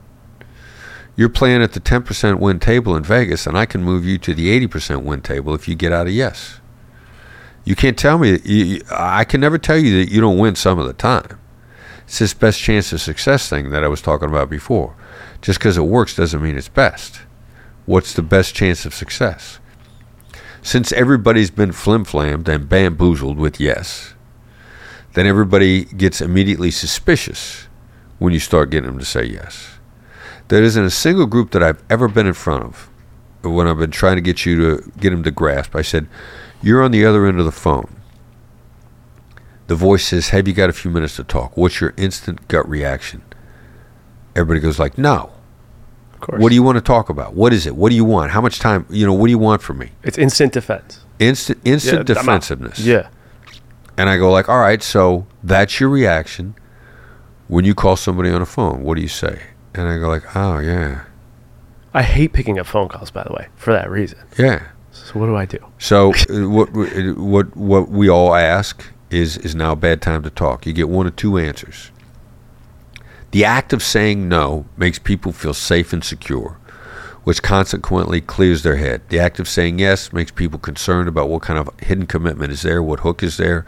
[1.16, 4.34] You're playing at the 10% win table in Vegas, and I can move you to
[4.34, 6.60] the 80% win table if you get out of yes.
[7.66, 8.82] You can't tell me.
[8.92, 11.40] I can never tell you that you don't win some of the time.
[12.06, 14.96] It's this best chance of success thing that I was talking about before.
[15.42, 17.22] Just because it works doesn't mean it's best.
[17.86, 19.60] What's the best chance of success?
[20.62, 24.14] Since everybody's been flim-flammed and bamboozled with yes,
[25.14, 27.68] then everybody gets immediately suspicious
[28.20, 29.73] when you start getting them to say yes.
[30.50, 32.90] There isn't a single group that I've ever been in front of
[33.42, 35.76] when I've been trying to get you to get them to grasp.
[35.76, 36.08] I said,
[36.62, 37.96] You're on the other end of the phone.
[39.68, 41.56] The voice says, Have you got a few minutes to talk?
[41.58, 43.22] What's your instant gut reaction?
[44.36, 45.32] Everybody goes like, No.
[46.14, 46.42] of course.
[46.42, 47.34] What do you want to talk about?
[47.34, 47.76] What is it?
[47.76, 48.32] What do you want?
[48.32, 48.86] How much time?
[48.90, 49.92] You know, what do you want from me?
[50.04, 51.00] It's instant defense.
[51.20, 52.80] Instant instant Yeah, defensiveness.
[52.80, 53.08] Yeah,
[53.98, 56.56] And I go like, all right, so that's your reaction
[57.48, 58.84] when you call somebody on a phone.
[58.84, 59.42] What do you say?
[59.74, 61.04] And I go like, oh yeah,
[61.94, 63.12] I hate picking up phone calls.
[63.12, 64.20] By the way, for that reason.
[64.38, 64.68] yeah.
[64.92, 65.58] So what do I do?
[65.80, 70.22] So uh, what uh, what what we all ask is is now a bad time
[70.24, 70.66] to talk.
[70.66, 71.92] You get one or two answers.
[73.32, 76.60] The act of saying no makes people feel safe and secure,
[77.24, 79.02] which consequently clears their head.
[79.10, 82.62] The act of saying yes makes people concerned about what kind of hidden commitment is
[82.62, 83.66] there, what hook is there,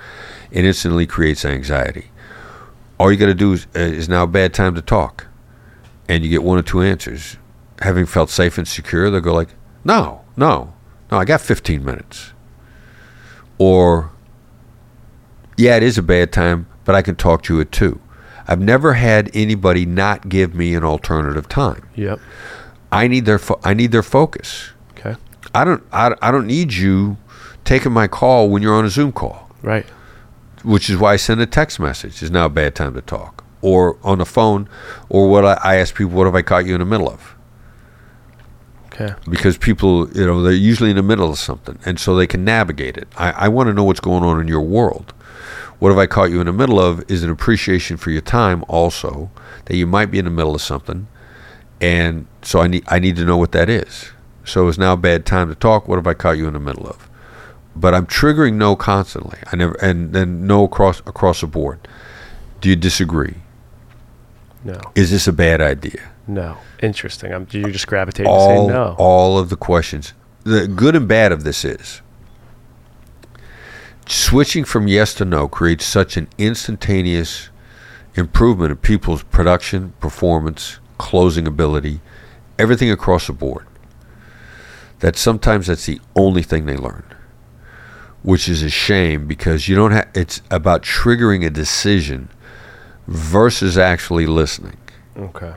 [0.51, 2.12] and instantly creates anxiety.
[2.99, 5.26] All you got to do is, uh, is now a bad time to talk,
[6.08, 7.38] and you get one or two answers.
[7.82, 9.49] Having felt safe and secure, they'll go like,
[9.84, 10.74] "No, no,
[11.12, 12.34] no, I got 15 minutes,"
[13.58, 14.12] or
[15.58, 17.99] yeah, it is a bad time, but I can talk to you at two.
[18.47, 21.88] I've never had anybody not give me an alternative time.
[21.95, 22.20] Yep.
[22.91, 24.70] I need their fo- I need their focus.
[24.91, 25.16] Okay.
[25.53, 27.18] I don't I, I don't need you
[27.64, 29.86] taking my call when you're on a Zoom call, Right.
[30.64, 32.22] which is why I send a text message.
[32.22, 34.70] It's now a bad time to talk, or on the phone,
[35.09, 37.36] or what I, I ask people, what have I caught you in the middle of?
[38.93, 39.13] Okay.
[39.28, 42.45] because people, you know, they're usually in the middle of something, and so they can
[42.45, 43.09] navigate it.
[43.18, 45.13] I, I want to know what's going on in your world.
[45.80, 48.63] What have I caught you in the middle of is an appreciation for your time,
[48.70, 49.32] also
[49.66, 51.07] that you might be in the middle of something,
[51.82, 54.11] and so I need I need to know what that is.
[54.45, 55.88] So it's now a bad time to talk.
[55.88, 57.09] What have I caught you in the middle of?
[57.76, 59.39] But I'm triggering no constantly.
[59.51, 61.80] I never and then no across across the board.
[62.61, 63.36] Do you disagree?
[64.66, 64.82] No.
[64.95, 66.11] Is this a bad idea?
[66.28, 66.57] No.
[66.82, 67.32] Interesting.
[67.32, 68.95] I'm, you're just gravitating to all, say no.
[68.97, 70.13] all of the questions.
[70.43, 72.01] The good and bad of this is
[74.07, 77.49] switching from yes to no creates such an instantaneous
[78.16, 82.01] improvement in people's production, performance, closing ability,
[82.57, 83.68] everything across the board.
[84.99, 87.03] That sometimes that's the only thing they learn,
[88.24, 90.09] which is a shame because you don't have.
[90.16, 92.30] It's about triggering a decision
[93.08, 94.78] versus actually listening.
[95.18, 95.53] Okay.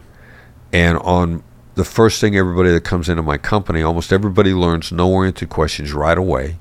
[0.72, 1.42] And on
[1.74, 5.92] the first thing, everybody that comes into my company, almost everybody learns no oriented questions
[5.92, 6.58] right away.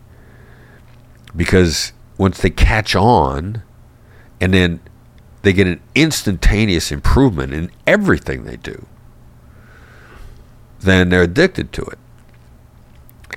[1.36, 3.64] Because once they catch on,
[4.40, 4.80] and then
[5.42, 8.86] they get an instantaneous improvement in everything they do,
[10.80, 11.98] then they're addicted to it.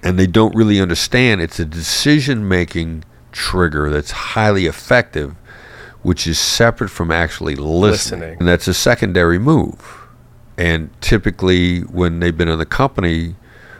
[0.02, 5.34] And they don't really understand it's a decision making trigger that's highly effective,
[6.02, 8.20] which is separate from actually listening.
[8.20, 8.38] Listening.
[8.38, 10.08] And that's a secondary move.
[10.56, 13.36] And typically, when they've been in the company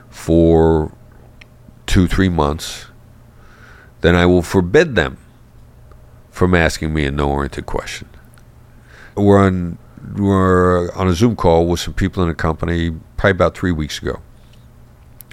[0.09, 0.93] for
[1.87, 2.87] two, three months,
[4.01, 5.19] then I will forbid them
[6.31, 8.09] from asking me a no oriented question.
[9.15, 9.79] We're on,
[10.17, 14.01] we're on a Zoom call with some people in the company probably about three weeks
[14.01, 14.21] ago.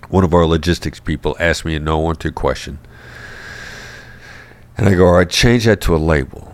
[0.09, 2.79] One of our logistics people asked me a no oriented question.
[4.77, 6.53] And I go, all right, change that to a label.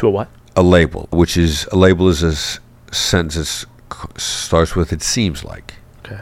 [0.00, 0.28] To a what?
[0.56, 2.34] a label, which is a label is a
[2.94, 5.74] sentence that starts with "it seems like."
[6.04, 6.20] Okay.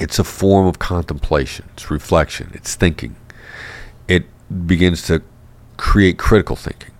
[0.00, 1.68] It's a form of contemplation.
[1.74, 2.50] It's reflection.
[2.54, 3.16] It's thinking.
[4.08, 4.26] It
[4.66, 5.22] begins to
[5.76, 6.94] create critical thinking.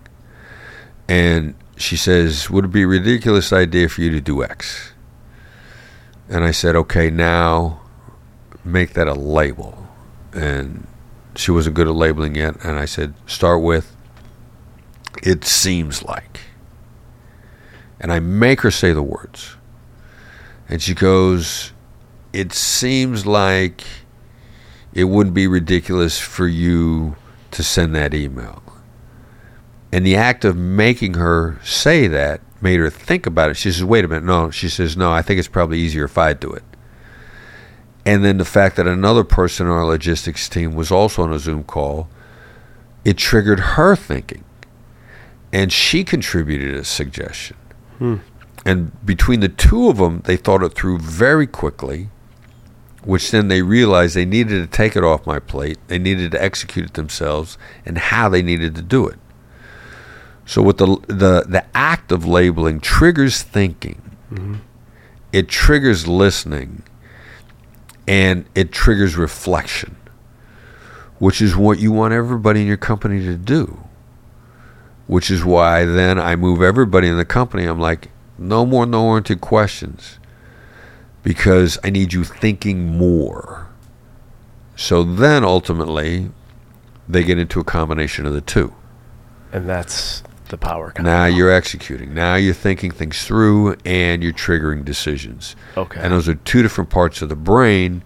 [1.07, 4.93] And she says, "Would it be a ridiculous idea for you to do X?"
[6.29, 7.81] And I said, "Okay, now
[8.63, 9.87] make that a label."
[10.33, 10.87] And
[11.35, 12.55] she wasn't good at labeling yet.
[12.63, 13.95] And I said, "Start with."
[15.23, 16.39] It seems like.
[17.99, 19.55] And I make her say the words.
[20.67, 21.73] And she goes,
[22.33, 23.83] It seems like
[24.93, 27.15] it wouldn't be ridiculous for you
[27.51, 28.63] to send that email.
[29.91, 33.55] And the act of making her say that made her think about it.
[33.55, 34.23] She says, Wait a minute.
[34.23, 34.49] No.
[34.49, 36.63] She says, No, I think it's probably easier if I do it.
[38.05, 41.39] And then the fact that another person on our logistics team was also on a
[41.39, 42.09] Zoom call,
[43.05, 44.43] it triggered her thinking.
[45.53, 47.57] And she contributed a suggestion.
[47.97, 48.17] Hmm.
[48.65, 52.09] And between the two of them, they thought it through very quickly,
[53.03, 55.77] which then they realized they needed to take it off my plate.
[55.87, 59.19] They needed to execute it themselves and how they needed to do it.
[60.45, 64.01] So with the the the act of labeling triggers thinking.
[64.31, 64.55] Mm-hmm.
[65.31, 66.83] It triggers listening
[68.07, 69.95] and it triggers reflection,
[71.19, 73.81] which is what you want everybody in your company to do
[75.11, 77.65] which is why then I move everybody in the company.
[77.65, 78.07] I'm like,
[78.37, 80.19] no more no oriented questions
[81.21, 83.67] because I need you thinking more.
[84.77, 86.31] So then ultimately,
[87.09, 88.73] they get into a combination of the two.
[89.51, 90.93] And that's the power.
[90.97, 92.13] Now you're executing.
[92.13, 95.57] Now you're thinking things through and you're triggering decisions.
[95.75, 95.99] Okay.
[96.01, 98.01] And those are two different parts of the brain,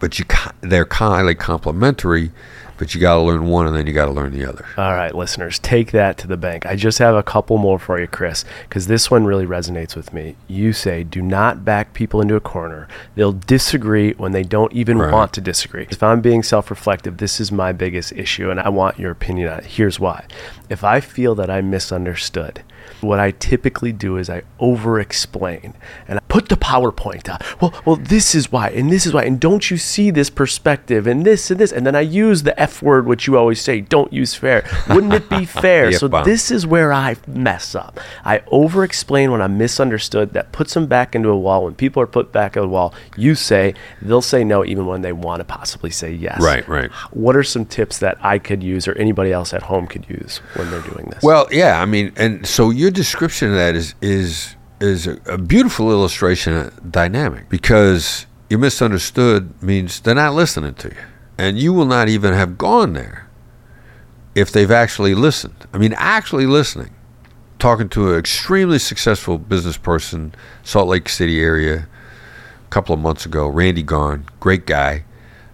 [0.00, 0.24] but you
[0.62, 2.32] they're highly complementary.
[2.78, 4.66] But you got to learn one, and then you got to learn the other.
[4.76, 6.66] All right, listeners, take that to the bank.
[6.66, 10.12] I just have a couple more for you, Chris, because this one really resonates with
[10.12, 10.36] me.
[10.46, 12.86] You say, do not back people into a corner.
[13.14, 15.12] They'll disagree when they don't even Right.
[15.12, 15.86] want to disagree.
[15.90, 19.48] If I'm being self reflective, this is my biggest issue, and I want your opinion
[19.48, 19.64] on it.
[19.64, 20.24] Here's why.
[20.68, 22.62] If I feel that I'm misunderstood,
[23.00, 25.74] what I typically do is I over explain
[26.08, 27.42] and I put the PowerPoint out.
[27.60, 31.06] Well, well, this is why, and this is why, and don't you see this perspective,
[31.06, 33.80] and this and this, and then I use the F word, which you always say,
[33.80, 34.68] don't use fair.
[34.88, 35.92] Wouldn't it be fair?
[35.92, 38.00] So this is where I mess up.
[38.24, 40.32] I over explain when I'm misunderstood.
[40.32, 41.64] That puts them back into a wall.
[41.64, 45.02] When people are put back at a wall, you say they'll say no even when
[45.02, 46.40] they want to possibly say yes.
[46.40, 46.90] Right, right.
[47.12, 50.38] What are some tips that I could use or anybody else at home could use
[50.54, 51.22] when they're doing this?
[51.22, 55.38] Well, yeah, I mean, and so your description of that is is is a, a
[55.38, 61.04] beautiful illustration of dynamic because you're misunderstood means they're not listening to you,
[61.38, 63.28] and you will not even have gone there
[64.34, 65.66] if they've actually listened.
[65.72, 66.92] I mean, actually listening.
[67.58, 71.88] Talking to an extremely successful business person, Salt Lake City area,
[72.64, 75.04] a couple of months ago, Randy Garn, great guy,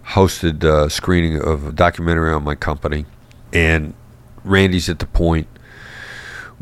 [0.09, 3.07] hosted a screening of a documentary on my company,
[3.53, 3.95] and
[4.43, 5.47] Randy's at the point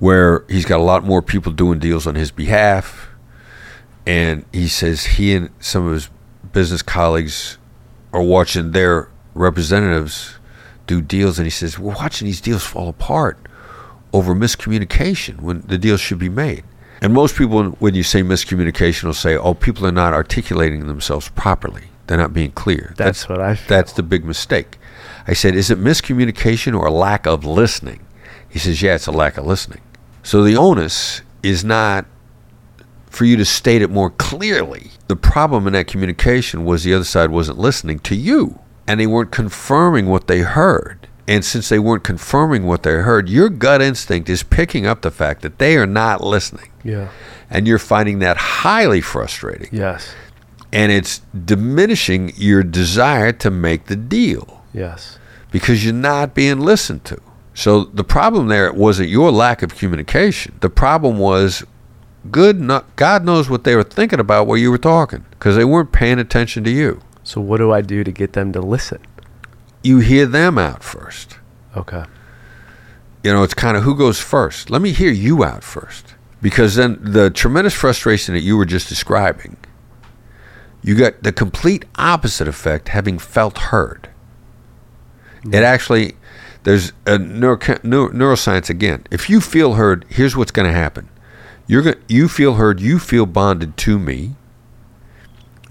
[0.00, 3.10] where he's got a lot more people doing deals on his behalf.
[4.06, 6.10] And he says he and some of his
[6.52, 7.58] business colleagues
[8.12, 10.38] are watching their representatives
[10.86, 11.38] do deals.
[11.38, 13.38] And he says, We're watching these deals fall apart
[14.14, 16.64] over miscommunication when the deals should be made.
[17.02, 21.28] And most people, when you say miscommunication, will say, Oh, people are not articulating themselves
[21.28, 21.84] properly.
[22.06, 22.94] They're not being clear.
[22.96, 23.68] That's what I feel.
[23.68, 24.78] That's the big mistake.
[25.26, 28.06] I said, Is it miscommunication or a lack of listening?
[28.48, 29.82] He says, Yeah, it's a lack of listening.
[30.22, 32.06] So the onus is not
[33.06, 34.90] for you to state it more clearly.
[35.08, 39.06] The problem in that communication was the other side wasn't listening to you and they
[39.06, 41.08] weren't confirming what they heard.
[41.26, 45.10] And since they weren't confirming what they heard, your gut instinct is picking up the
[45.12, 46.70] fact that they are not listening.
[46.84, 47.08] yeah.
[47.52, 49.68] And you're finding that highly frustrating.
[49.72, 50.12] Yes.
[50.72, 55.18] And it's diminishing your desire to make the deal Yes.
[55.50, 57.20] because you're not being listened to.
[57.60, 60.56] So the problem there wasn't your lack of communication.
[60.60, 61.62] The problem was
[62.30, 65.64] good no- God knows what they were thinking about while you were talking because they
[65.66, 67.02] weren't paying attention to you.
[67.22, 69.02] So what do I do to get them to listen?
[69.82, 71.38] You hear them out first.
[71.76, 72.04] Okay.
[73.22, 74.70] You know, it's kind of who goes first.
[74.70, 76.14] Let me hear you out first.
[76.40, 79.58] Because then the tremendous frustration that you were just describing,
[80.80, 84.08] you got the complete opposite effect having felt heard.
[85.42, 85.62] It mm-hmm.
[85.62, 86.14] actually,
[86.64, 89.04] there's a neuro, neuro, neuroscience again.
[89.10, 91.08] If you feel heard, here's what's going to happen.
[91.66, 94.34] You're going you feel heard, you feel bonded to me.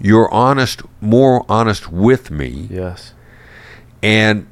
[0.00, 3.12] You're honest, more honest with me Yes.
[4.02, 4.46] and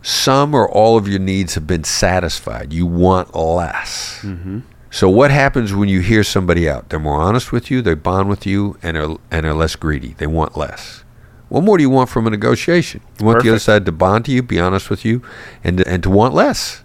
[0.00, 2.72] some or all of your needs have been satisfied.
[2.72, 4.20] You want less.
[4.22, 4.60] Mm-hmm.
[4.92, 6.88] So what happens when you hear somebody out?
[6.88, 10.14] They're more honest with you, they bond with you, and are and are less greedy.
[10.18, 11.02] They want less.
[11.48, 13.02] What more do you want from a negotiation?
[13.20, 15.22] You want the other side to bond to you, be honest with you,
[15.62, 16.82] and and to want less.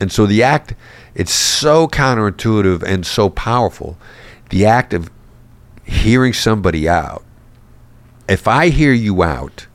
[0.00, 0.74] And so the act,
[1.14, 3.98] it's so counterintuitive and so powerful.
[4.50, 5.10] The act of
[5.84, 7.24] hearing somebody out.
[8.28, 9.66] If I hear you out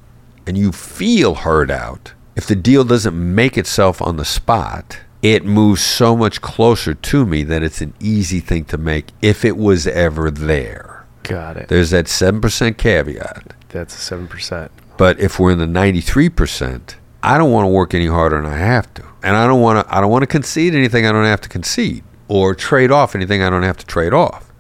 [0.47, 5.45] and you feel heard out, if the deal doesn't make itself on the spot, it
[5.45, 9.57] moves so much closer to me that it's an easy thing to make if it
[9.57, 10.92] was ever there.
[11.23, 11.67] Got it.
[11.69, 13.53] There's that 7% caveat.
[13.69, 14.71] That's a seven percent.
[14.97, 18.57] But if we're in the 93%, I don't want to work any harder than I
[18.57, 19.03] have to.
[19.23, 21.49] And I don't want to I don't want to concede anything I don't have to
[21.49, 24.51] concede or trade off anything I don't have to trade off.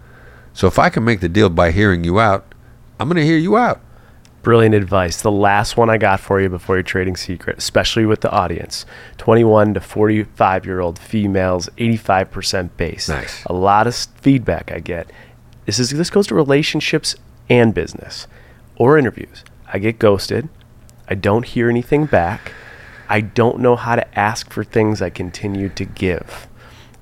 [0.53, 2.53] So if I can make the deal by hearing you out,
[2.99, 3.81] I'm going to hear you out.
[4.43, 5.21] Brilliant advice.
[5.21, 8.85] The last one I got for you before your trading secret, especially with the audience
[9.17, 13.09] 21 to 45 year old females, 85% base.
[13.09, 13.43] Nice.
[13.45, 15.09] A lot of feedback I get.
[15.65, 17.15] This is this goes to relationships
[17.49, 18.27] and business
[18.75, 19.43] or interviews.
[19.71, 20.49] I get ghosted.
[21.09, 22.51] I don't hear anything back.
[23.09, 26.47] I don't know how to ask for things I continue to give.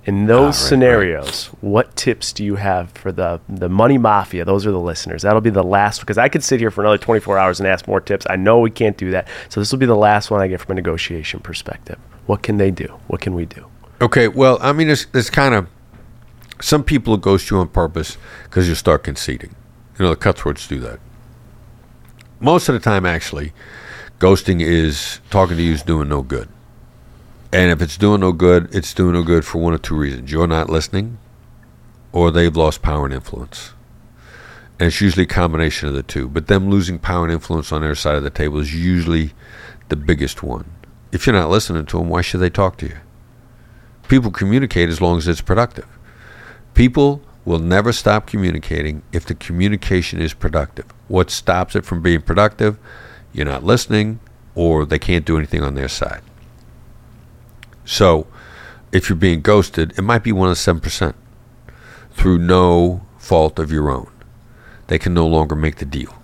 [0.04, 4.44] In those Ah, right, scenarios, what tips do you have for the the money mafia?
[4.44, 5.22] Those are the listeners.
[5.22, 7.88] That'll be the last because I could sit here for another 24 hours and ask
[7.88, 8.26] more tips.
[8.30, 9.28] I know we can't do that.
[9.50, 12.00] So this will be the last one I get from a negotiation perspective.
[12.26, 12.88] What can they do?
[13.08, 13.68] What can we do?
[14.02, 15.68] Okay, well, I mean, it's, it's kind of
[16.62, 19.56] some people ghost you on purpose because you start conceding.
[19.98, 21.00] You know, the cutthroats do that.
[22.40, 23.54] Most of the time, actually,
[24.20, 26.48] ghosting is talking to you is doing no good.
[27.54, 30.32] And if it's doing no good, it's doing no good for one of two reasons.
[30.32, 31.18] You're not listening,
[32.12, 33.74] or they've lost power and influence.
[34.80, 36.28] And it's usually a combination of the two.
[36.28, 39.34] But them losing power and influence on their side of the table is usually
[39.90, 40.72] the biggest one.
[41.12, 42.98] If you're not listening to them, why should they talk to you?
[44.08, 45.88] People communicate as long as it's productive.
[46.74, 50.86] People will never stop communicating if the communication is productive.
[51.08, 52.78] What stops it from being productive?
[53.34, 54.20] You're not listening,
[54.56, 56.22] or they can't do anything on their side.
[57.86, 58.28] So,
[58.92, 61.14] if you're being ghosted, it might be one of 7%
[62.12, 64.12] through no fault of your own.
[64.88, 66.22] They can no longer make the deal.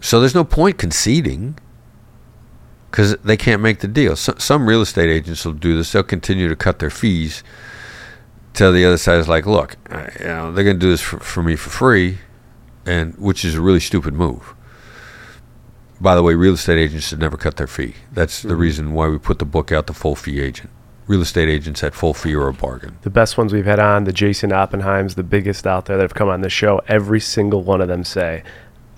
[0.00, 1.58] So, there's no point conceding
[2.90, 4.14] because they can't make the deal.
[4.16, 5.92] So, some real estate agents will do this.
[5.92, 7.42] They'll continue to cut their fees
[8.54, 11.18] till the other side is like, look, you know, they're going to do this for,
[11.20, 12.18] for me for free,
[12.86, 14.54] and which is a really stupid move.
[16.00, 17.94] By the way, real estate agents should never cut their fee.
[18.12, 18.58] That's the mm-hmm.
[18.58, 20.70] reason why we put the book out, The Full Fee Agent.
[21.08, 22.98] Real estate agents at full fee or a bargain.
[23.00, 26.14] The best ones we've had on, the Jason Oppenheims, the biggest out there that have
[26.14, 28.42] come on the show, every single one of them say,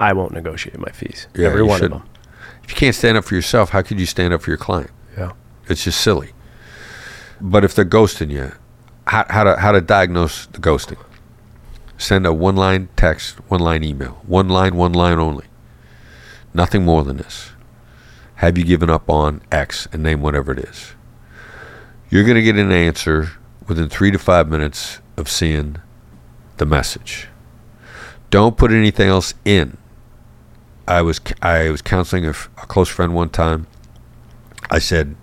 [0.01, 1.29] I won't negotiate my fees.
[1.37, 2.03] Yeah, every one shouldn't.
[2.03, 2.15] of them.
[2.65, 4.91] If you can't stand up for yourself, how could you stand up for your client?
[5.17, 5.33] Yeah.
[5.69, 6.33] It's just silly.
[7.41, 8.53] But if they're ghosting you,
[9.07, 10.99] how, how to how to diagnose the ghosting?
[11.99, 15.47] Send a one line text, one line email, one line, one line only.
[16.55, 17.51] Nothing more than this.
[18.37, 20.95] Have you given up on X and name whatever it is?
[22.09, 23.33] You're going to get an answer
[23.69, 25.77] within three to five minutes of seeing
[26.57, 27.29] the message.
[28.31, 29.77] Don't put anything else in.
[30.89, 33.67] I was I was counseling a close friend one time.
[34.71, 35.17] I said,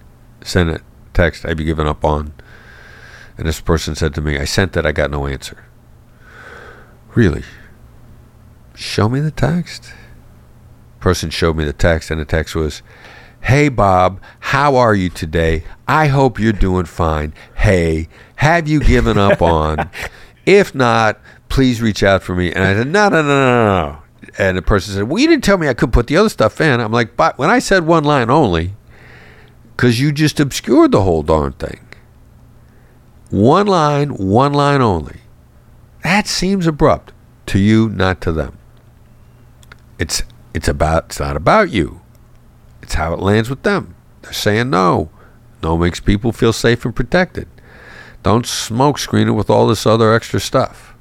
[0.44, 0.82] send a
[1.14, 1.44] text.
[1.44, 2.34] Have you given up on?
[3.38, 4.86] And this person said to me, I sent it.
[4.86, 5.66] I got no answer.
[7.14, 7.44] Really?
[8.76, 9.94] Show me the text.
[11.00, 12.82] Person showed me the text, and the text was,
[13.42, 15.64] Hey Bob, how are you today?
[15.88, 17.34] I hope you're doing fine.
[17.56, 19.90] Hey, have you given up on?
[20.46, 21.20] if not,
[21.50, 22.52] please reach out for me.
[22.52, 24.00] And I said, No, no, no, no, no.
[24.38, 26.60] And the person said, Well, you didn't tell me I could put the other stuff
[26.60, 26.80] in.
[26.80, 28.76] I'm like, But when I said one line only,
[29.76, 31.80] because you just obscured the whole darn thing.
[33.30, 35.22] One line, one line only.
[36.04, 37.12] That seems abrupt
[37.48, 38.58] to you, not to them.
[40.00, 40.24] It's
[40.54, 42.02] it's about it's not about you.
[42.82, 43.96] It's how it lands with them.
[44.22, 45.10] They're saying no.
[45.62, 47.48] No makes people feel safe and protected.
[48.24, 50.96] Don't smoke screen it with all this other extra stuff.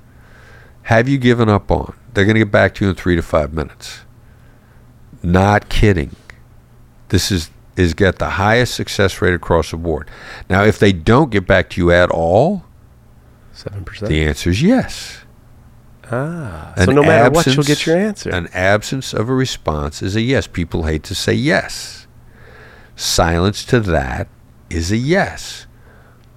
[0.82, 1.94] Have you given up on?
[2.12, 4.00] They're going to get back to you in three to five minutes.
[5.22, 6.14] Not kidding.
[7.08, 10.10] This is is get the highest success rate across the board.
[10.48, 12.64] Now, if they don't get back to you at all,
[13.54, 14.08] 7%.
[14.08, 15.18] the answer is yes.
[16.10, 16.72] ah.
[16.76, 18.30] An So no matter what, you'll get your answer.
[18.30, 20.46] An absence of a response is a yes.
[20.46, 22.06] People hate to say yes.
[22.96, 24.28] Silence to that
[24.70, 25.66] is a yes.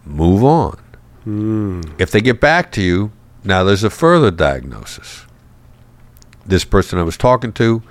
[0.05, 0.77] Move on.
[1.23, 1.81] Hmm.
[1.97, 3.11] If they get back to you,
[3.43, 5.25] now there's a further diagnosis.
[6.45, 7.83] This person I was talking to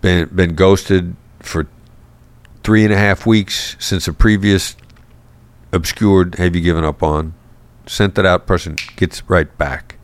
[0.00, 1.66] been been ghosted for
[2.62, 4.76] three and a half weeks since a previous
[5.72, 7.34] obscured have you given up on?
[7.86, 9.98] Sent that out, person gets right back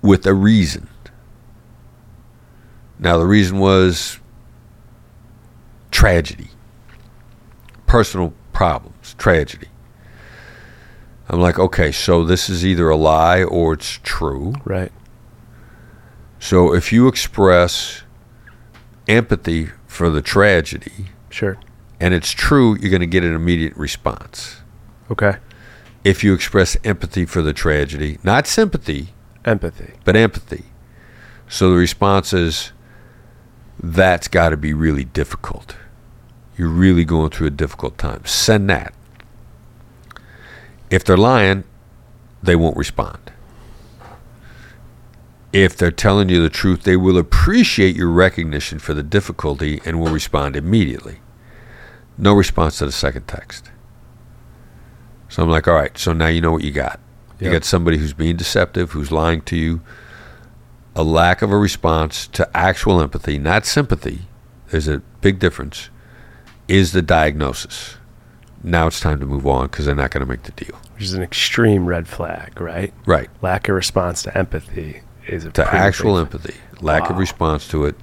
[0.00, 0.88] with a reason.
[2.98, 4.18] Now, the reason was
[5.90, 6.48] tragedy,
[7.86, 9.68] personal problems, tragedy.
[11.28, 14.54] I'm like, okay, so this is either a lie or it's true.
[14.64, 14.92] Right.
[16.38, 18.02] So if you express
[19.08, 21.58] empathy for the tragedy Sure.
[22.00, 24.56] and it's true, you're going to get an immediate response.
[25.10, 25.36] Okay.
[26.04, 29.08] If you express empathy for the tragedy, not sympathy,
[29.44, 29.92] Empathy.
[30.04, 30.64] but empathy.
[31.48, 32.72] So the response is
[33.78, 35.76] that's got to be really difficult.
[36.56, 38.24] You're really going through a difficult time.
[38.24, 38.94] Send that.
[40.90, 41.64] If they're lying,
[42.42, 43.32] they won't respond.
[45.52, 50.00] If they're telling you the truth, they will appreciate your recognition for the difficulty and
[50.00, 51.20] will respond immediately.
[52.16, 53.70] No response to the second text.
[55.28, 57.00] So I'm like, all right, so now you know what you got.
[57.38, 57.52] You Yep.
[57.52, 59.80] got somebody who's being deceptive, who's lying to you,
[60.94, 64.28] a lack of a response to actual empathy, not sympathy.
[64.70, 65.90] There's a big difference.
[66.68, 67.96] Is the diagnosis.
[68.62, 70.78] Now it's time to move on because they're not going to make the deal.
[70.94, 72.94] Which is an extreme red flag, right?
[73.04, 73.28] Right.
[73.42, 77.84] Lack of response to empathy is a To actual big- empathy, lack of response to
[77.86, 77.96] it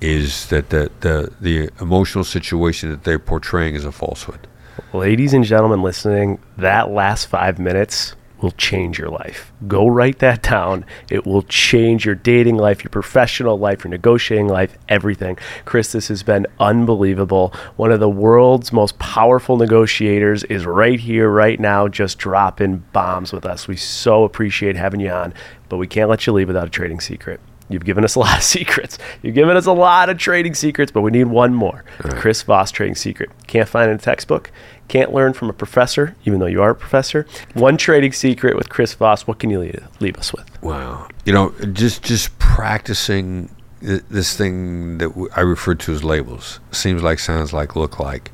[0.00, 4.46] is that the, the, the emotional situation that they're portraying is a falsehood.
[4.92, 9.52] Ladies and gentlemen listening, that last five minutes will change your life.
[9.66, 10.84] Go write that down.
[11.08, 15.38] It will change your dating life, your professional life, your negotiating life, everything.
[15.64, 17.54] Chris, this has been unbelievable.
[17.76, 23.32] One of the world's most powerful negotiators is right here, right now, just dropping bombs
[23.32, 23.66] with us.
[23.66, 25.32] We so appreciate having you on,
[25.68, 27.40] but we can't let you leave without a trading secret.
[27.68, 28.98] You've given us a lot of secrets.
[29.22, 31.84] You've given us a lot of trading secrets, but we need one more.
[32.02, 33.30] The Chris Voss trading secret.
[33.46, 34.50] Can't find it in a textbook.
[34.88, 37.26] Can't learn from a professor, even though you are a professor.
[37.54, 39.26] One trading secret with Chris Voss.
[39.26, 40.62] What can you leave, leave us with?
[40.62, 41.08] Wow.
[41.24, 46.60] You know, just just practicing th- this thing that w- I refer to as labels.
[46.70, 48.30] Seems like, sounds like, look like.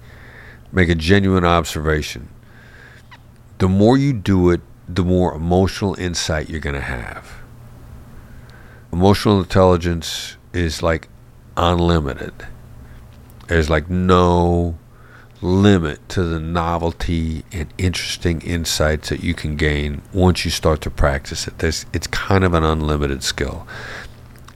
[0.72, 2.28] Make a genuine observation.
[3.59, 4.61] The more you do it,
[4.95, 7.32] the more emotional insight you're going to have.
[8.93, 11.09] Emotional intelligence is like
[11.57, 12.32] unlimited.
[13.47, 14.78] There's like no
[15.43, 20.91] limit to the novelty and interesting insights that you can gain once you start to
[20.91, 21.59] practice it.
[21.59, 23.66] There's, it's kind of an unlimited skill.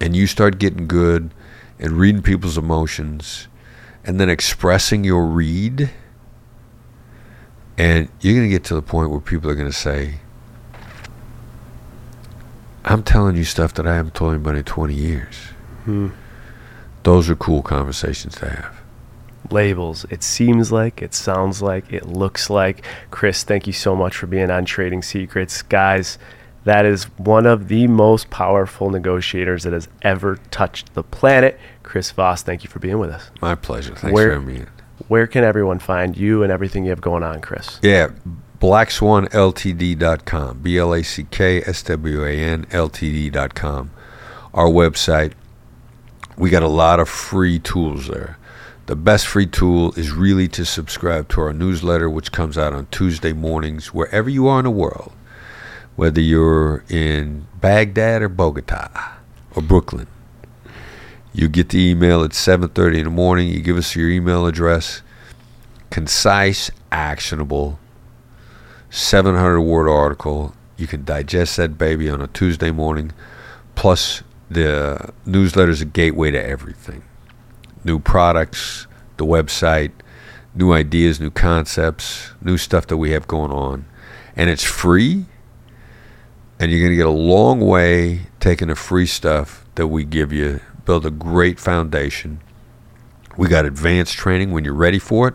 [0.00, 1.30] And you start getting good
[1.78, 3.48] and reading people's emotions
[4.04, 5.90] and then expressing your read.
[7.78, 10.16] And you're going to get to the point where people are going to say,
[12.84, 15.34] I'm telling you stuff that I haven't told anybody in 20 years.
[15.84, 16.08] Hmm.
[17.02, 18.80] Those are cool conversations to have.
[19.50, 20.06] Labels.
[20.10, 22.84] It seems like, it sounds like, it looks like.
[23.10, 25.60] Chris, thank you so much for being on Trading Secrets.
[25.62, 26.18] Guys,
[26.64, 31.58] that is one of the most powerful negotiators that has ever touched the planet.
[31.82, 33.30] Chris Voss, thank you for being with us.
[33.42, 33.94] My pleasure.
[33.94, 34.64] Thanks Where- for having me.
[35.08, 37.78] Where can everyone find you and everything you have going on, Chris?
[37.82, 38.08] Yeah,
[38.64, 40.60] blackswanltd.com.
[40.60, 43.90] B L A C K S W A N Ltd.com.
[44.54, 45.34] Our website.
[46.38, 48.38] We got a lot of free tools there.
[48.86, 52.86] The best free tool is really to subscribe to our newsletter, which comes out on
[52.90, 55.12] Tuesday mornings, wherever you are in the world,
[55.96, 59.18] whether you're in Baghdad or Bogota
[59.54, 60.06] or Brooklyn.
[61.34, 63.48] You get the email at 7:30 in the morning.
[63.48, 65.02] You give us your email address.
[65.90, 67.78] Concise, actionable,
[68.94, 70.54] 700 word article.
[70.76, 73.10] You can digest that baby on a Tuesday morning.
[73.74, 77.02] Plus, the newsletter is a gateway to everything
[77.82, 78.86] new products,
[79.16, 79.90] the website,
[80.54, 83.84] new ideas, new concepts, new stuff that we have going on.
[84.36, 85.26] And it's free.
[86.60, 90.32] And you're going to get a long way taking the free stuff that we give
[90.32, 92.40] you, build a great foundation.
[93.36, 95.34] We got advanced training when you're ready for it.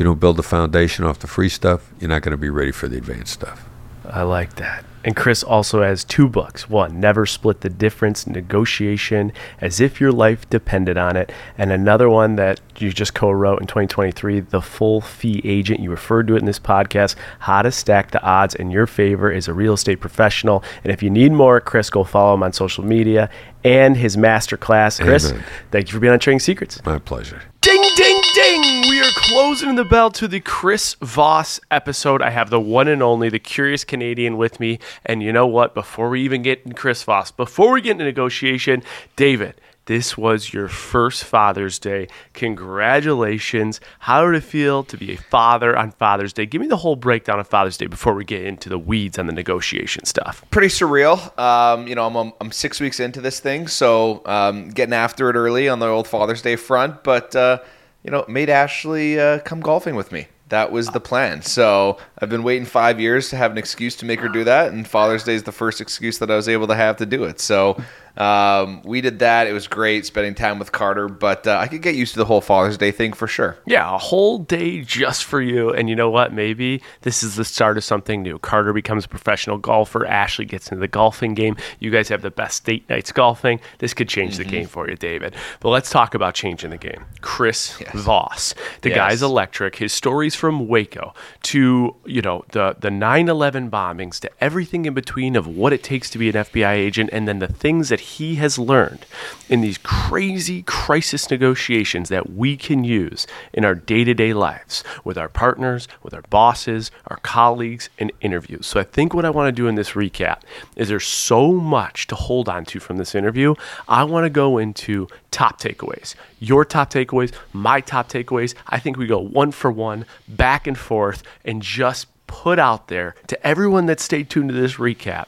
[0.00, 2.48] If you don't build the foundation off the free stuff, you're not going to be
[2.48, 3.68] ready for the advanced stuff.
[4.06, 4.82] I like that.
[5.04, 6.70] And Chris also has two books.
[6.70, 9.30] One, Never Split the Difference Negotiation,
[9.60, 11.30] as if your life depended on it.
[11.58, 15.80] And another one that you just co wrote in 2023, The Full Fee Agent.
[15.80, 19.30] You referred to it in this podcast, How to Stack the Odds in Your Favor
[19.30, 20.64] as a Real Estate Professional.
[20.82, 23.28] And if you need more, Chris, go follow him on social media
[23.64, 24.98] and his masterclass.
[24.98, 25.44] Chris, Amen.
[25.70, 26.82] thank you for being on Trading Secrets.
[26.86, 27.42] My pleasure.
[27.62, 28.62] Ding, ding, ding!
[28.88, 32.22] We are closing the bell to the Chris Voss episode.
[32.22, 34.78] I have the one and only, the Curious Canadian with me.
[35.04, 35.74] And you know what?
[35.74, 38.82] Before we even get in Chris Voss, before we get into negotiation,
[39.14, 39.60] David,
[39.90, 42.06] this was your first Father's Day.
[42.32, 43.80] Congratulations.
[43.98, 46.46] How did it feel to be a father on Father's Day?
[46.46, 49.26] Give me the whole breakdown of Father's Day before we get into the weeds on
[49.26, 50.44] the negotiation stuff.
[50.52, 51.36] Pretty surreal.
[51.36, 55.34] Um, you know, I'm, I'm six weeks into this thing, so um, getting after it
[55.34, 57.58] early on the old Father's Day front, but, uh,
[58.04, 61.42] you know, made Ashley uh, come golfing with me that was the plan.
[61.42, 64.72] So I've been waiting five years to have an excuse to make her do that,
[64.72, 67.24] and Father's Day is the first excuse that I was able to have to do
[67.24, 67.40] it.
[67.40, 67.80] So
[68.16, 69.46] um, we did that.
[69.46, 72.24] It was great spending time with Carter, but uh, I could get used to the
[72.24, 73.58] whole Father's Day thing for sure.
[73.66, 75.70] Yeah, a whole day just for you.
[75.70, 76.32] And you know what?
[76.32, 78.38] Maybe this is the start of something new.
[78.38, 80.06] Carter becomes a professional golfer.
[80.06, 81.56] Ashley gets into the golfing game.
[81.78, 83.60] You guys have the best date nights golfing.
[83.78, 84.42] This could change mm-hmm.
[84.42, 85.34] the game for you, David.
[85.60, 87.04] But let's talk about changing the game.
[87.20, 87.94] Chris yes.
[87.94, 88.96] Voss, the yes.
[88.96, 89.76] guy's electric.
[89.76, 95.36] His stories from Waco to you know the the 9/11 bombings to everything in between
[95.36, 98.36] of what it takes to be an FBI agent, and then the things that he
[98.36, 99.06] has learned
[99.48, 104.82] in these crazy crisis negotiations that we can use in our day to day lives
[105.04, 108.66] with our partners, with our bosses, our colleagues, and interviews.
[108.66, 110.40] So I think what I want to do in this recap
[110.76, 113.54] is there's so much to hold on to from this interview.
[113.88, 116.14] I want to go into top takeaways.
[116.38, 118.54] Your top takeaways, my top takeaways.
[118.66, 123.16] I think we go one for one, back and forth, and just put out there
[123.26, 125.26] to everyone that stayed tuned to this recap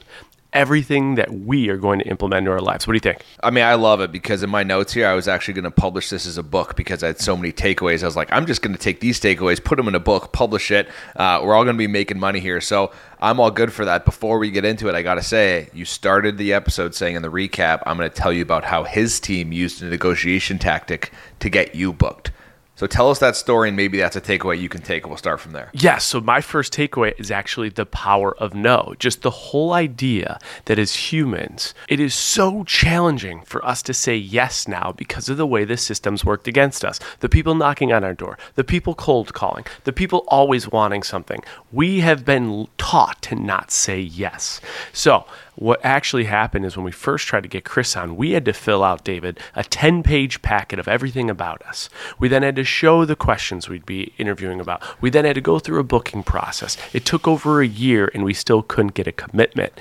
[0.53, 2.87] everything that we are going to implement into our lives.
[2.87, 3.25] What do you think?
[3.43, 5.71] I mean, I love it because in my notes here, I was actually going to
[5.71, 8.03] publish this as a book because I had so many takeaways.
[8.03, 10.33] I was like, I'm just going to take these takeaways, put them in a book,
[10.33, 10.89] publish it.
[11.17, 12.61] Uh, we're all going to be making money here.
[12.61, 14.05] So I'm all good for that.
[14.05, 17.23] Before we get into it, I got to say, you started the episode saying in
[17.23, 21.13] the recap, I'm going to tell you about how his team used a negotiation tactic
[21.41, 22.31] to get you booked.
[22.83, 25.07] So tell us that story, and maybe that's a takeaway you can take.
[25.07, 25.71] We'll start from there.
[25.73, 25.83] Yes.
[25.85, 28.97] Yeah, so my first takeaway is actually the power of no.
[28.99, 34.17] Just the whole idea that as humans, it is so challenging for us to say
[34.17, 36.99] yes now because of the way the system's worked against us.
[37.21, 41.45] The people knocking on our door, the people cold calling, the people always wanting something.
[41.71, 44.61] We have been taught to not say yes.
[44.93, 45.25] So
[45.55, 48.53] what actually happened is when we first tried to get Chris on, we had to
[48.53, 51.91] fill out, David, a 10 page packet of everything about us.
[52.19, 54.83] We then had to show the questions we'd be interviewing about.
[55.03, 56.77] We then had to go through a booking process.
[56.95, 59.73] It took over a year and we still couldn't get a commitment.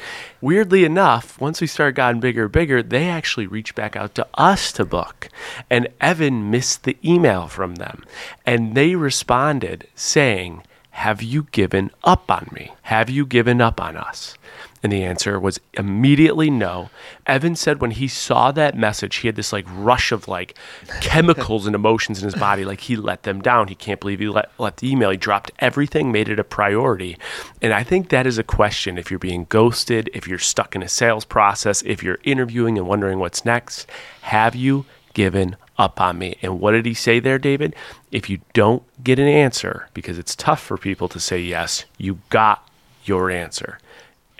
[0.41, 4.27] Weirdly enough, once we started getting bigger and bigger, they actually reached back out to
[4.33, 5.29] us to book.
[5.69, 8.03] And Evan missed the email from them.
[8.45, 12.73] And they responded saying, Have you given up on me?
[12.83, 14.37] Have you given up on us?
[14.83, 16.89] And the answer was immediately no.
[17.27, 20.57] Evan said when he saw that message, he had this like rush of like
[21.01, 22.65] chemicals and emotions in his body.
[22.65, 23.67] Like he let them down.
[23.67, 25.11] He can't believe he let, let the email.
[25.11, 27.17] He dropped everything, made it a priority.
[27.61, 30.81] And I think that is a question if you're being ghosted, if you're stuck in
[30.81, 33.87] a sales process, if you're interviewing and wondering what's next.
[34.21, 36.37] Have you given up on me?
[36.41, 37.75] And what did he say there, David?
[38.11, 42.19] If you don't get an answer, because it's tough for people to say yes, you
[42.29, 42.67] got
[43.05, 43.77] your answer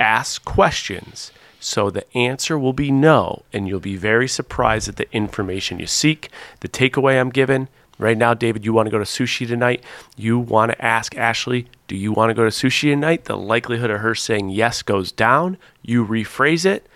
[0.01, 1.31] ask questions.
[1.59, 5.85] So the answer will be no, and you'll be very surprised at the information you
[5.85, 6.31] seek.
[6.61, 9.83] The takeaway I'm given right now, David, you want to go to sushi tonight.
[10.17, 13.25] You want to ask Ashley, do you want to go to sushi tonight?
[13.25, 15.57] The likelihood of her saying yes goes down.
[15.83, 16.87] You rephrase it.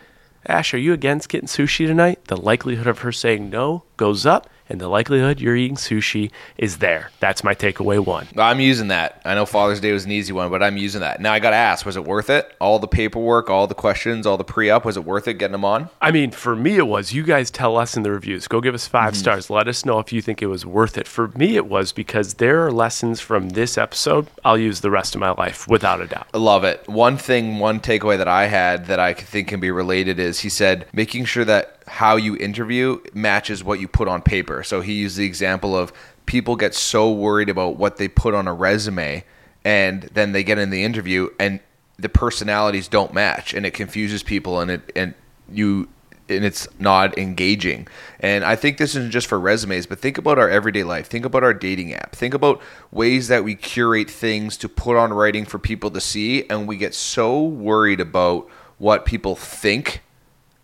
[0.48, 2.26] Ash, are you against getting sushi tonight?
[2.26, 6.78] The likelihood of her saying no goes up and the likelihood you're eating sushi is
[6.78, 7.12] there.
[7.20, 8.28] That's my takeaway one.
[8.38, 9.22] I'm using that.
[9.26, 11.22] I know Father's Day was an easy one, but I'm using that.
[11.22, 12.54] Now I got to ask, was it worth it?
[12.60, 15.66] All the paperwork, all the questions, all the pre-up, was it worth it getting them
[15.66, 15.90] on?
[16.02, 17.14] I mean, for me it was.
[17.14, 18.48] You guys tell us in the reviews.
[18.48, 19.20] Go give us 5 mm-hmm.
[19.20, 19.50] stars.
[19.50, 21.08] Let us know if you think it was worth it.
[21.08, 25.16] For me it was because there are lessons from this episode I'll use the rest
[25.16, 26.28] of my life without a doubt.
[26.34, 26.88] I love it.
[26.88, 30.50] One thing, one takeaway that I had that I think can be related is he
[30.50, 34.64] said making sure that how you interview matches what you put on paper.
[34.64, 35.94] So he used the example of
[36.26, 39.24] people get so worried about what they put on a resume
[39.64, 41.60] and then they get in the interview and
[41.98, 45.14] the personalities don't match and it confuses people and it and
[45.50, 45.88] you
[46.28, 47.88] and it's not engaging.
[48.20, 51.08] And I think this isn't just for resumes, but think about our everyday life.
[51.08, 52.16] Think about our dating app.
[52.16, 56.48] Think about ways that we curate things to put on writing for people to see
[56.50, 58.50] and we get so worried about
[58.80, 60.02] what people think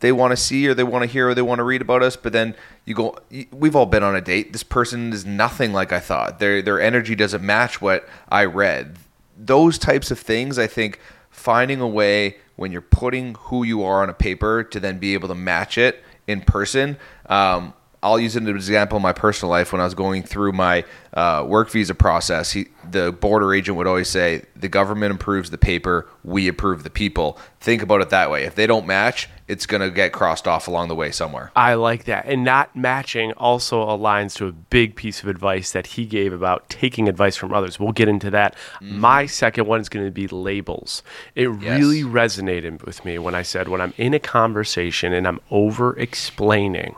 [0.01, 2.03] they want to see or they want to hear or they want to read about
[2.03, 2.55] us but then
[2.85, 3.17] you go
[3.51, 4.51] we've all been on a date.
[4.51, 6.39] This person is nothing like i thought.
[6.39, 8.97] Their their energy doesn't match what i read.
[9.37, 10.99] Those types of things i think
[11.29, 15.13] finding a way when you're putting who you are on a paper to then be
[15.13, 16.97] able to match it in person
[17.27, 17.73] um,
[18.03, 20.53] I'll use it as an example in my personal life when I was going through
[20.53, 20.83] my
[21.13, 25.57] uh, work visa process, he, the border agent would always say, "The government approves the
[25.57, 28.43] paper, we approve the people." Think about it that way.
[28.43, 31.51] If they don't match, it's going to get crossed off along the way somewhere.
[31.55, 32.25] I like that.
[32.25, 36.69] And not matching also aligns to a big piece of advice that he gave about
[36.69, 37.77] taking advice from others.
[37.77, 38.55] We'll get into that.
[38.81, 38.93] Mm.
[38.93, 41.03] My second one is going to be labels.
[41.35, 41.79] It yes.
[41.79, 45.99] really resonated with me when I said, when I'm in a conversation and I'm over
[45.99, 46.95] explaining,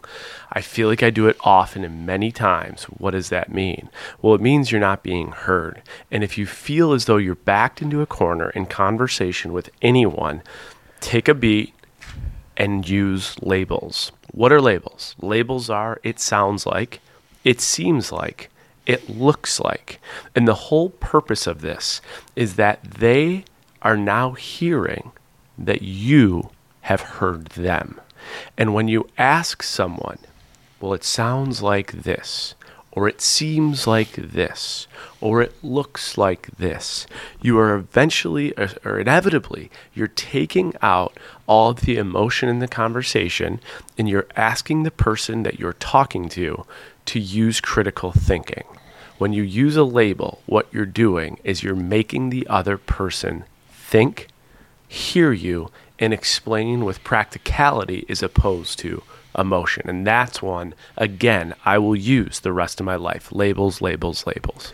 [0.55, 2.83] I feel like I do it often and many times.
[2.83, 3.89] What does that mean?
[4.21, 5.81] Well, it means you're not being heard.
[6.11, 10.43] And if you feel as though you're backed into a corner in conversation with anyone,
[11.01, 11.73] take a beat
[12.55, 14.11] and use labels.
[14.31, 15.15] What are labels?
[15.19, 17.01] Labels are it sounds like,
[17.43, 18.51] it seems like,
[18.85, 19.99] it looks like.
[20.35, 21.99] And the whole purpose of this
[22.35, 23.45] is that they
[23.81, 25.13] are now hearing
[25.57, 26.51] that you
[26.81, 27.99] have heard them.
[28.55, 30.19] And when you ask someone,
[30.83, 32.55] well, it sounds like this,
[32.91, 34.85] or it seems like this,
[35.21, 37.07] or it looks like this.
[37.41, 38.53] You are eventually,
[38.83, 43.61] or inevitably, you're taking out all of the emotion in the conversation
[43.97, 46.65] and you're asking the person that you're talking to
[47.05, 48.65] to use critical thinking.
[49.17, 54.27] When you use a label, what you're doing is you're making the other person think,
[54.89, 59.01] hear you, and explain with practicality as opposed to
[59.37, 59.89] emotion.
[59.89, 63.31] And that's one, again, I will use the rest of my life.
[63.31, 64.73] Labels, labels, labels.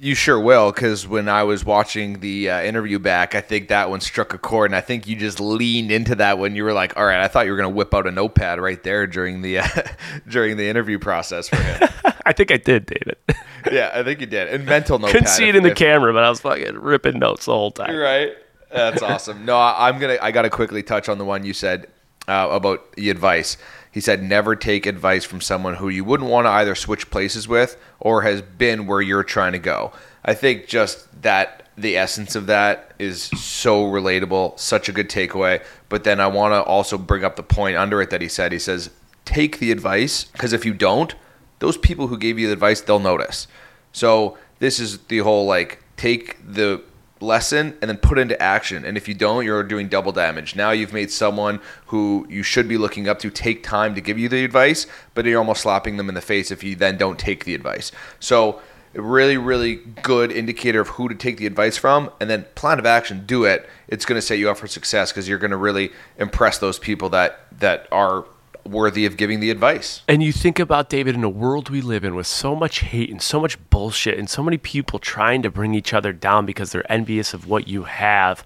[0.00, 3.90] You sure will, because when I was watching the uh, interview back, I think that
[3.90, 6.72] one struck a chord, and I think you just leaned into that when you were
[6.72, 9.08] like, "All right, I thought you were going to whip out a notepad right there
[9.08, 9.66] during the uh,
[10.28, 11.88] during the interview process for him."
[12.24, 13.16] I think I did, David.
[13.72, 15.12] yeah, I think you did, and mental notepad.
[15.14, 17.72] Couldn't see it in the if, camera, but I was fucking ripping notes the whole
[17.72, 17.96] time.
[17.96, 18.34] Right,
[18.70, 19.44] that's awesome.
[19.44, 21.88] No, I, am gonna I got to quickly touch on the one you said
[22.28, 23.56] uh, about the advice.
[23.98, 27.48] He said, never take advice from someone who you wouldn't want to either switch places
[27.48, 29.90] with or has been where you're trying to go.
[30.24, 35.64] I think just that the essence of that is so relatable, such a good takeaway.
[35.88, 38.52] But then I want to also bring up the point under it that he said.
[38.52, 38.90] He says,
[39.24, 41.16] take the advice because if you don't,
[41.58, 43.48] those people who gave you the advice, they'll notice.
[43.90, 46.84] So this is the whole like take the
[47.20, 48.84] lesson and then put into action.
[48.84, 50.56] And if you don't, you're doing double damage.
[50.56, 54.18] Now you've made someone who you should be looking up to take time to give
[54.18, 57.18] you the advice, but you're almost slapping them in the face if you then don't
[57.18, 57.92] take the advice.
[58.20, 58.60] So,
[58.94, 62.86] really, really good indicator of who to take the advice from, and then plan of
[62.86, 63.68] action, do it.
[63.86, 66.78] It's going to set you up for success because you're going to really impress those
[66.78, 68.24] people that that are
[68.70, 70.02] worthy of giving the advice.
[70.08, 73.10] And you think about David in a world we live in with so much hate
[73.10, 76.72] and so much bullshit and so many people trying to bring each other down because
[76.72, 78.44] they're envious of what you have.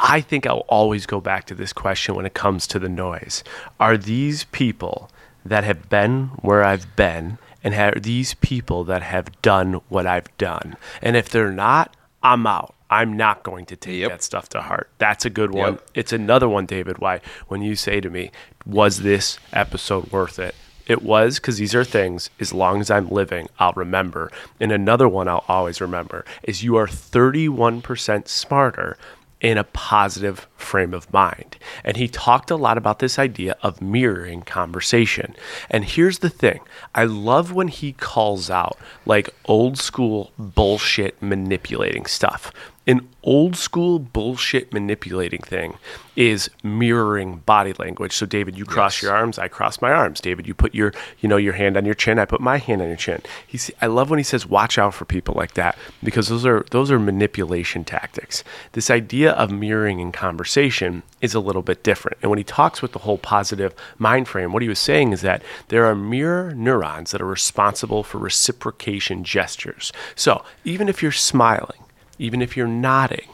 [0.00, 3.42] I think I'll always go back to this question when it comes to the noise.
[3.80, 5.10] Are these people
[5.44, 10.36] that have been where I've been and are these people that have done what I've
[10.38, 10.76] done?
[11.00, 12.74] And if they're not, I'm out.
[12.92, 14.10] I'm not going to take yep.
[14.10, 14.90] that stuff to heart.
[14.98, 15.72] That's a good one.
[15.72, 15.90] Yep.
[15.94, 16.98] It's another one, David.
[16.98, 18.30] Why, when you say to me,
[18.66, 20.54] was this episode worth it?
[20.86, 24.30] It was because these are things, as long as I'm living, I'll remember.
[24.60, 28.98] And another one I'll always remember is you are 31% smarter
[29.42, 31.56] in a positive frame of mind.
[31.84, 35.34] And he talked a lot about this idea of mirroring conversation.
[35.68, 36.60] And here's the thing
[36.94, 42.52] I love when he calls out like old school bullshit manipulating stuff
[42.86, 45.76] an old school bullshit manipulating thing
[46.16, 48.12] is mirroring body language.
[48.12, 49.02] So David, you cross yes.
[49.04, 50.20] your arms, I cross my arms.
[50.20, 52.82] David, you put your, you know, your hand on your chin, I put my hand
[52.82, 53.22] on your chin.
[53.46, 56.66] He's I love when he says watch out for people like that because those are
[56.70, 58.42] those are manipulation tactics.
[58.72, 62.18] This idea of mirroring in conversation is a little bit different.
[62.20, 65.22] And when he talks with the whole positive mind frame, what he was saying is
[65.22, 69.92] that there are mirror neurons that are responsible for reciprocation gestures.
[70.16, 71.81] So, even if you're smiling
[72.22, 73.28] even if you're nodding,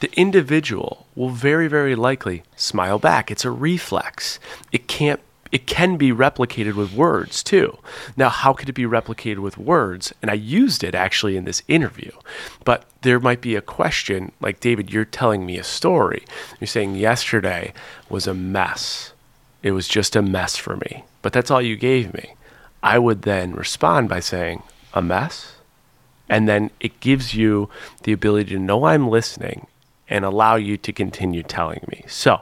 [0.00, 3.30] the individual will very, very likely smile back.
[3.30, 4.38] It's a reflex.
[4.70, 5.20] It can't
[5.52, 7.78] it can be replicated with words too.
[8.16, 10.12] Now, how could it be replicated with words?
[10.20, 12.10] And I used it actually in this interview.
[12.64, 16.24] But there might be a question like, David, you're telling me a story.
[16.60, 17.72] You're saying yesterday
[18.10, 19.12] was a mess.
[19.62, 21.04] It was just a mess for me.
[21.22, 22.34] But that's all you gave me.
[22.82, 25.55] I would then respond by saying, a mess?
[26.28, 27.68] And then it gives you
[28.02, 29.66] the ability to know I'm listening
[30.08, 32.04] and allow you to continue telling me.
[32.06, 32.40] So,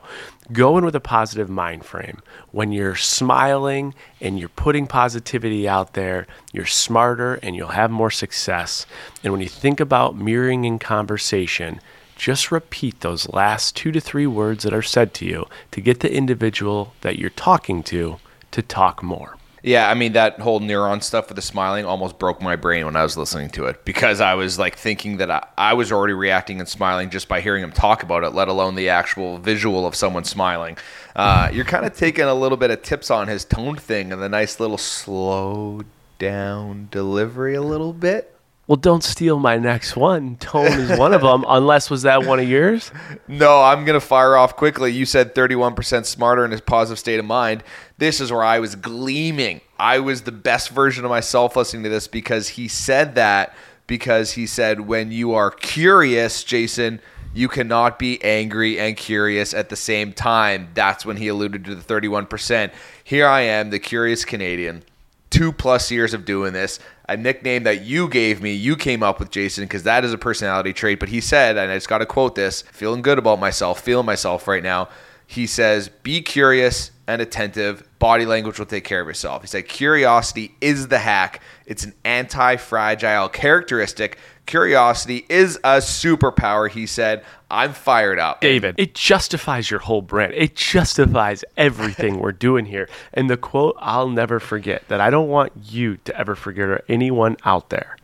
[0.53, 2.21] go in with a positive mind frame.
[2.51, 8.11] When you're smiling and you're putting positivity out there, you're smarter and you'll have more
[8.11, 8.85] success.
[9.23, 11.81] And when you think about mirroring in conversation,
[12.17, 16.01] just repeat those last two to three words that are said to you to get
[16.01, 18.19] the individual that you're talking to
[18.53, 19.37] to talk more.
[19.65, 22.97] Yeah, I mean that whole neuron stuff with the smiling almost broke my brain when
[22.97, 26.13] I was listening to it because I was like thinking that I, I was already
[26.13, 29.87] reacting and smiling just by hearing him talk about it, let alone the actual visual
[29.87, 30.77] of someone smiling.
[31.17, 34.21] Uh, you're kind of taking a little bit of tips on his tone thing and
[34.21, 35.81] the nice little slow
[36.19, 38.34] down delivery a little bit.
[38.67, 40.37] Well, don't steal my next one.
[40.37, 42.91] Tone is one of them, unless was that one of yours?
[43.29, 44.91] No, I'm going to fire off quickly.
[44.91, 47.63] You said 31% smarter in his positive state of mind.
[47.99, 49.61] This is where I was gleaming.
[49.79, 53.55] I was the best version of myself listening to this because he said that
[53.87, 57.01] because he said when you are curious, Jason,
[57.35, 60.69] you cannot be angry and curious at the same time.
[60.73, 62.73] That's when he alluded to the 31%.
[63.03, 64.85] Here I am, the curious Canadian,
[65.29, 66.79] two plus years of doing this
[67.09, 70.19] a nickname that you gave me, you came up with, Jason, because that is a
[70.19, 71.01] personality trait.
[71.01, 74.07] But he said, and I just got to quote this feeling good about myself, feeling
[74.07, 74.89] myself right now.
[75.27, 77.83] He says, be curious and attentive.
[77.99, 79.43] Body language will take care of itself.
[79.43, 81.41] He said, curiosity is the hack.
[81.67, 87.25] It's an anti fragile characteristic Curiosity is a superpower, he said.
[87.51, 88.41] I'm fired up.
[88.41, 90.35] David, it justifies your whole brand.
[90.35, 92.89] It justifies everything we're doing here.
[93.13, 96.83] And the quote I'll never forget that I don't want you to ever forget or
[96.89, 97.97] anyone out there.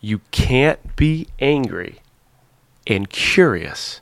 [0.00, 2.00] You can't be angry
[2.86, 4.00] and curious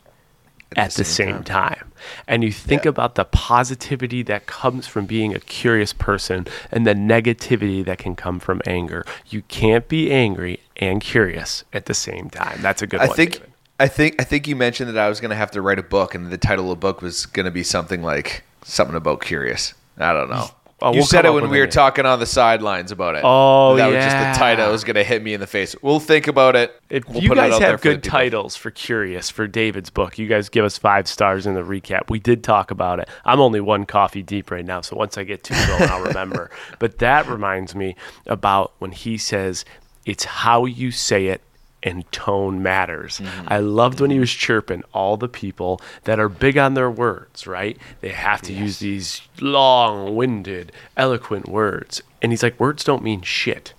[0.73, 1.75] at, at the, same, same time.
[1.75, 1.88] time.
[2.27, 2.91] And you think yeah.
[2.91, 8.17] about the positivity that comes from being a curious person and the negativity that can
[8.17, 9.05] come from anger.
[9.29, 12.61] You can't be angry and curious at the same time.
[12.63, 13.17] That's a good I one.
[13.17, 13.43] Think,
[13.81, 15.83] I think I think you mentioned that I was going to have to write a
[15.83, 19.21] book, and the title of the book was going to be something like something about
[19.21, 19.75] curious.
[19.99, 20.49] I don't know.
[20.81, 23.23] Oh, you we'll said it when we were talking on the sidelines about it.
[23.25, 23.97] Oh, that yeah.
[23.97, 24.69] was just the title.
[24.69, 25.75] It was going to hit me in the face.
[25.83, 26.81] We'll think about it.
[26.89, 30.49] If we'll you guys have good for titles for Curious for David's book, you guys
[30.49, 32.11] give us five stars in the recap.
[32.11, 33.09] We did talk about it.
[33.25, 36.51] I'm only one coffee deep right now, so once I get two going, I'll remember.
[36.79, 37.97] But that reminds me
[38.27, 39.65] about when he says
[40.07, 41.43] it's how you say it
[41.83, 43.19] and tone matters.
[43.19, 43.47] Mm-hmm.
[43.49, 47.47] I loved when he was chirping all the people that are big on their words,
[47.47, 47.79] right?
[48.01, 48.63] They have to yes.
[48.63, 52.03] use these long winded, eloquent words.
[52.21, 53.75] And he's like, words don't mean shit.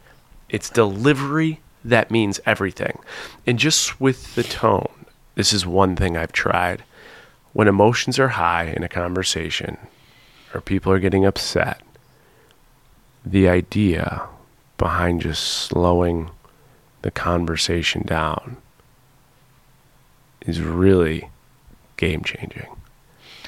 [0.49, 2.99] It's delivery that means everything.
[3.45, 5.05] And just with the tone,
[5.35, 6.83] this is one thing I've tried.
[7.53, 9.77] When emotions are high in a conversation
[10.53, 11.81] or people are getting upset,
[13.25, 14.27] the idea
[14.77, 16.29] behind just slowing
[17.01, 18.57] the conversation down
[20.41, 21.29] is really
[21.97, 22.67] game changing.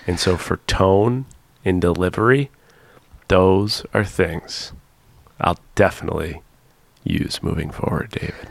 [0.07, 1.25] And so for tone
[1.63, 2.49] and delivery,
[3.27, 4.73] those are things
[5.39, 6.41] I'll definitely
[7.03, 8.47] use moving forward, David.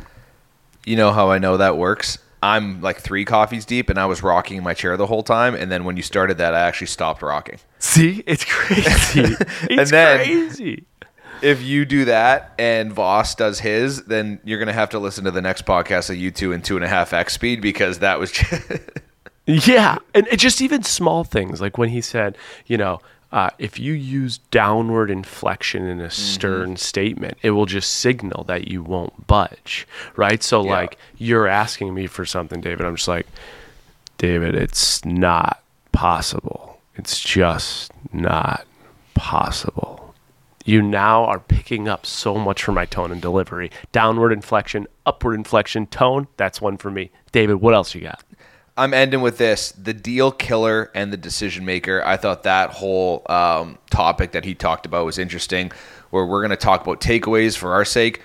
[0.85, 2.19] You know how I know that works?
[2.43, 5.55] I'm like three coffees deep and I was rocking in my chair the whole time.
[5.55, 7.59] And then when you started that, I actually stopped rocking.
[7.79, 9.21] See, it's crazy.
[9.69, 10.87] it's and then, crazy
[11.43, 15.31] if you do that and Voss does his, then you're gonna have to listen to
[15.31, 18.19] the next podcast of you two in two and a half x speed because that
[18.19, 18.33] was.
[18.33, 18.73] Just
[19.47, 22.37] yeah, and it just even small things like when he said,
[22.67, 23.01] you know,
[23.33, 26.11] uh, if you use downward inflection in a mm-hmm.
[26.11, 26.77] stern mm-hmm.
[26.77, 29.87] statement, it will just signal that you won't budge,
[30.17, 30.43] right?
[30.43, 30.71] So, yeah.
[30.71, 32.85] like, you're asking me for something, David.
[32.85, 33.27] I'm just like,
[34.19, 35.63] David, it's not
[35.93, 36.81] possible.
[36.97, 38.67] It's just not
[39.15, 40.10] possible
[40.65, 43.71] you now are picking up so much from my tone and delivery.
[43.93, 47.11] Downward inflection, upward inflection, tone, that's one for me.
[47.33, 48.23] David, what else you got?
[48.77, 52.03] I'm ending with this the deal killer and the decision maker.
[52.05, 55.73] I thought that whole um, topic that he talked about was interesting,
[56.11, 58.23] where we're going to talk about takeaways for our sake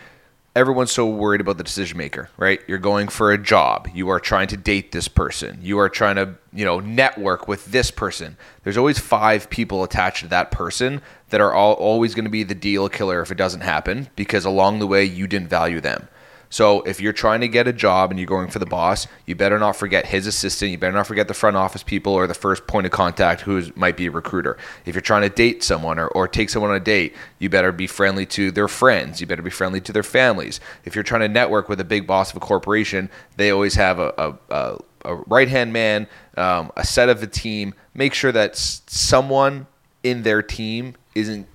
[0.56, 2.62] everyone's so worried about the decision maker, right?
[2.68, 3.90] You're going for a job.
[3.94, 5.60] You are trying to date this person.
[5.62, 8.38] You are trying to, you know, network with this person.
[8.64, 12.44] There's always five people attached to that person that are all, always going to be
[12.44, 16.08] the deal killer if it doesn't happen because along the way you didn't value them.
[16.50, 19.36] So if you're trying to get a job and you're going for the boss, you
[19.36, 20.72] better not forget his assistant.
[20.72, 23.64] You better not forget the front office people or the first point of contact who
[23.76, 24.58] might be a recruiter.
[24.86, 27.72] If you're trying to date someone or, or take someone on a date, you better
[27.72, 29.20] be friendly to their friends.
[29.20, 30.60] You better be friendly to their families.
[30.86, 34.00] If you're trying to network with a big boss of a corporation, they always have
[34.00, 36.08] a, a, a, a right hand man,
[36.38, 37.74] um, a set of a team.
[37.94, 39.68] Make sure that someone
[40.04, 41.48] in their team isn't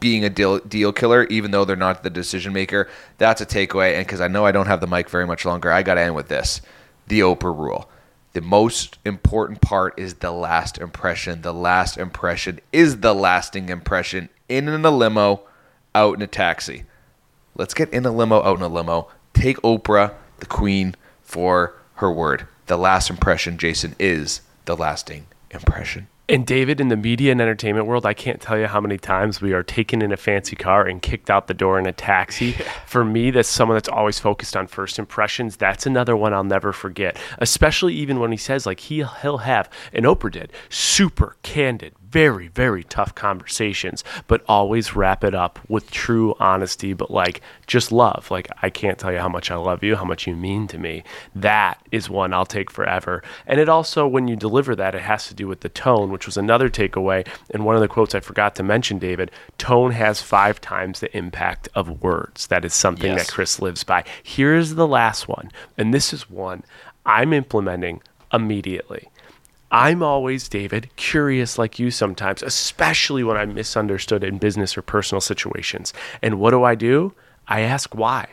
[0.00, 2.88] being a deal, deal killer, even though they're not the decision maker.
[3.16, 3.94] That's a takeaway.
[3.94, 6.02] And because I know I don't have the mic very much longer, I got to
[6.02, 6.60] end with this
[7.06, 7.88] the Oprah rule.
[8.34, 11.42] The most important part is the last impression.
[11.42, 15.42] The last impression is the lasting impression in a limo,
[15.94, 16.84] out in a taxi.
[17.54, 19.08] Let's get in a limo, out in a limo.
[19.32, 22.46] Take Oprah, the queen, for her word.
[22.66, 26.08] The last impression, Jason, is the lasting impression.
[26.26, 29.42] And David, in the media and entertainment world, I can't tell you how many times
[29.42, 32.52] we are taken in a fancy car and kicked out the door in a taxi.
[32.86, 35.56] For me, that's someone that's always focused on first impressions.
[35.56, 37.18] That's another one I'll never forget.
[37.38, 42.46] Especially even when he says, like he he'll have, and Oprah did, super candid, very,
[42.46, 48.30] very tough conversations, but always wrap it up with true honesty, but like just love.
[48.30, 50.78] Like, I can't tell you how much I love you, how much you mean to
[50.78, 51.02] me.
[51.34, 53.20] That is one I'll take forever.
[53.48, 56.26] And it also, when you deliver that, it has to do with the tone, which
[56.26, 57.26] was another takeaway.
[57.50, 61.14] And one of the quotes I forgot to mention, David tone has five times the
[61.16, 62.46] impact of words.
[62.46, 63.26] That is something Yes.
[63.26, 64.04] that Chris lives by.
[64.22, 65.50] Here's the last one.
[65.76, 66.62] And this is one
[67.04, 69.08] I'm implementing immediately.
[69.74, 75.20] I'm always, David, curious like you sometimes, especially when I'm misunderstood in business or personal
[75.20, 75.92] situations.
[76.22, 77.12] And what do I do?
[77.48, 78.28] I ask why.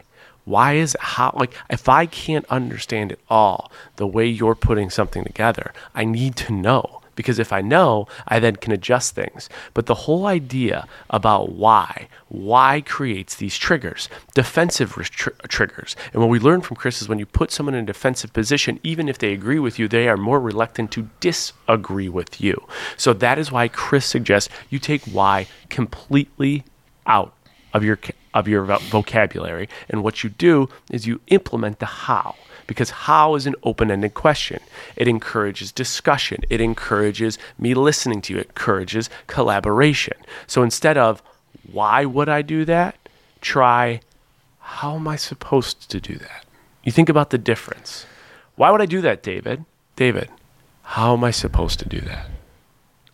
[0.46, 4.92] Why is it how, like, if I can't understand it all the way you're putting
[4.92, 7.01] something together, I need to know.
[7.16, 9.50] Because if I know, I then can adjust things.
[9.74, 15.96] But the whole idea about why, why creates these triggers, defensive tr- triggers.
[16.14, 18.80] And what we learn from Chris is when you put someone in a defensive position,
[18.84, 22.66] even if they agree with you, they are more reluctant to disagree with you.
[22.98, 26.64] So that is why Chris suggests you take why completely
[27.06, 27.34] out
[27.74, 28.00] of your
[28.34, 32.36] of your vocabulary, and what you do is you implement the how
[32.72, 34.62] because how is an open-ended question.
[34.96, 36.46] It encourages discussion.
[36.50, 38.40] It encourages me listening to you.
[38.40, 40.16] It encourages collaboration.
[40.48, 41.22] So instead of
[41.70, 42.96] why would I do that,
[43.42, 44.00] try
[44.60, 46.46] how am I supposed to do that?
[46.86, 48.06] You think about the difference.
[48.56, 49.66] Why would I do that, David?
[49.98, 50.30] David,
[50.84, 52.28] how am I supposed to do that?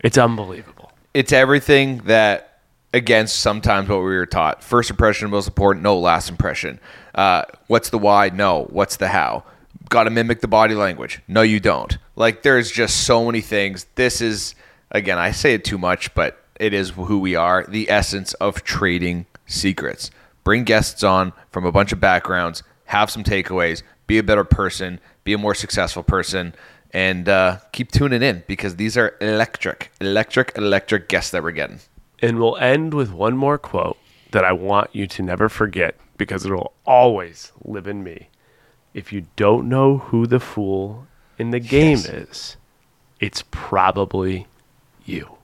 [0.01, 0.91] It's unbelievable.
[1.15, 2.46] it's everything that
[2.93, 4.63] against sometimes what we were taught.
[4.63, 5.83] First impression most important.
[5.83, 6.79] No, last impression.
[7.13, 8.29] Uh, what's the why?
[8.29, 8.65] No.
[8.69, 9.43] What's the how?
[9.89, 11.21] Got to mimic the body language.
[11.27, 11.97] No, you don't.
[12.15, 13.85] Like there's just so many things.
[13.95, 14.55] This is
[14.91, 17.65] again, I say it too much, but it is who we are.
[17.67, 20.11] The essence of trading secrets.
[20.43, 22.63] Bring guests on from a bunch of backgrounds.
[22.85, 23.83] Have some takeaways.
[24.07, 24.99] Be a better person.
[25.23, 26.55] Be a more successful person.
[26.91, 31.79] And uh, keep tuning in because these are electric, electric, electric guests that we're getting.
[32.21, 33.97] And we'll end with one more quote
[34.31, 38.29] that I want you to never forget because it'll always live in me.
[38.93, 41.07] If you don't know who the fool
[41.37, 42.57] in the game is,
[43.19, 44.47] it's probably
[45.05, 45.37] you.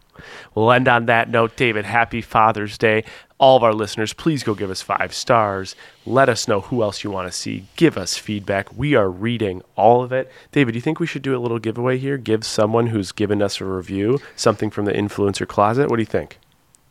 [0.53, 1.55] We'll end on that note.
[1.55, 3.03] David, happy Father's Day.
[3.39, 5.75] All of our listeners, please go give us five stars.
[6.05, 7.65] Let us know who else you want to see.
[7.75, 8.75] Give us feedback.
[8.75, 10.31] We are reading all of it.
[10.51, 12.17] David, do you think we should do a little giveaway here?
[12.17, 15.89] Give someone who's given us a review something from the influencer closet?
[15.89, 16.37] What do you think?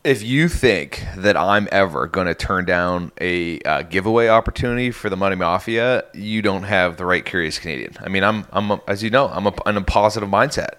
[0.04, 5.08] If you think that I'm ever going to turn down a uh, giveaway opportunity for
[5.08, 7.96] the Money Mafia, you don't have the right curious Canadian.
[8.00, 10.70] I mean, I'm, I'm, a, as you know, I'm a, in a positive mindset.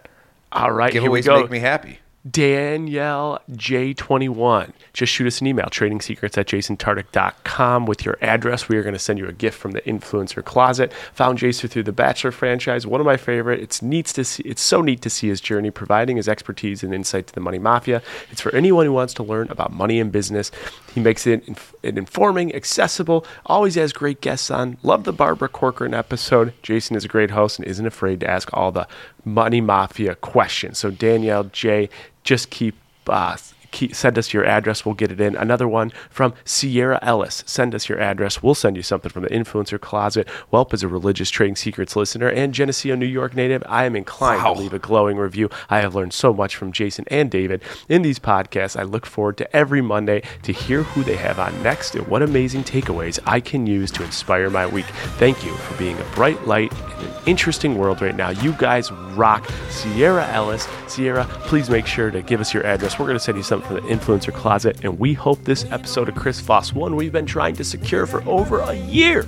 [0.52, 1.42] All right, here we Giveaways go.
[1.42, 2.00] make me happy.
[2.30, 4.72] Danielle J21.
[4.94, 8.70] Just shoot us an email, tradingsecrets at jasontartick.com with your address.
[8.70, 10.94] We are going to send you a gift from the influencer closet.
[11.16, 13.60] Found Jason through the Bachelor franchise, one of my favorite.
[13.60, 16.94] It's neat to see it's so neat to see his journey, providing his expertise and
[16.94, 18.02] insight to the money mafia.
[18.32, 20.52] It's for anyone who wants to learn about money and business.
[20.94, 24.78] He makes it, inf- informing, accessible, always has great guests on.
[24.84, 26.54] Love the Barbara Corcoran episode.
[26.62, 28.88] Jason is a great host and isn't afraid to ask all the
[29.26, 30.78] money mafia questions.
[30.78, 31.90] So Danielle J,
[32.24, 32.76] just keep
[33.08, 33.38] uh,
[33.74, 34.86] keep, send us your address.
[34.86, 35.36] We'll get it in.
[35.36, 37.44] Another one from Sierra Ellis.
[37.46, 38.42] Send us your address.
[38.42, 40.30] We'll send you something from the influencer closet.
[40.54, 43.62] Welp is a religious trading secrets listener and Geneseo, New York native.
[43.68, 44.54] I am inclined Wow.
[44.54, 45.50] to leave a glowing review.
[45.70, 48.80] I have learned so much from Jason and David in these podcasts.
[48.80, 52.22] I look forward to every Monday to hear who they have on next and what
[52.22, 54.86] amazing takeaways I can use to inspire my week.
[55.18, 58.30] Thank you for being a bright light in an interesting world right now.
[58.30, 59.50] You guys rock.
[59.70, 63.00] Sierra Ellis, Sierra, please make sure to give us your address.
[63.00, 66.10] We're going to send you something from the influencer closet, and we hope this episode
[66.10, 69.26] of Chris Voss, one we've been trying to secure for over a year,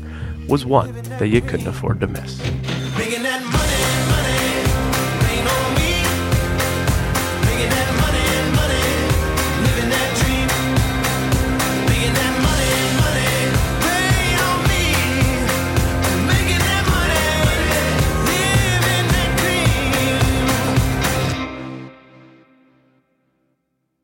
[0.48, 2.40] was one that you couldn't afford to miss.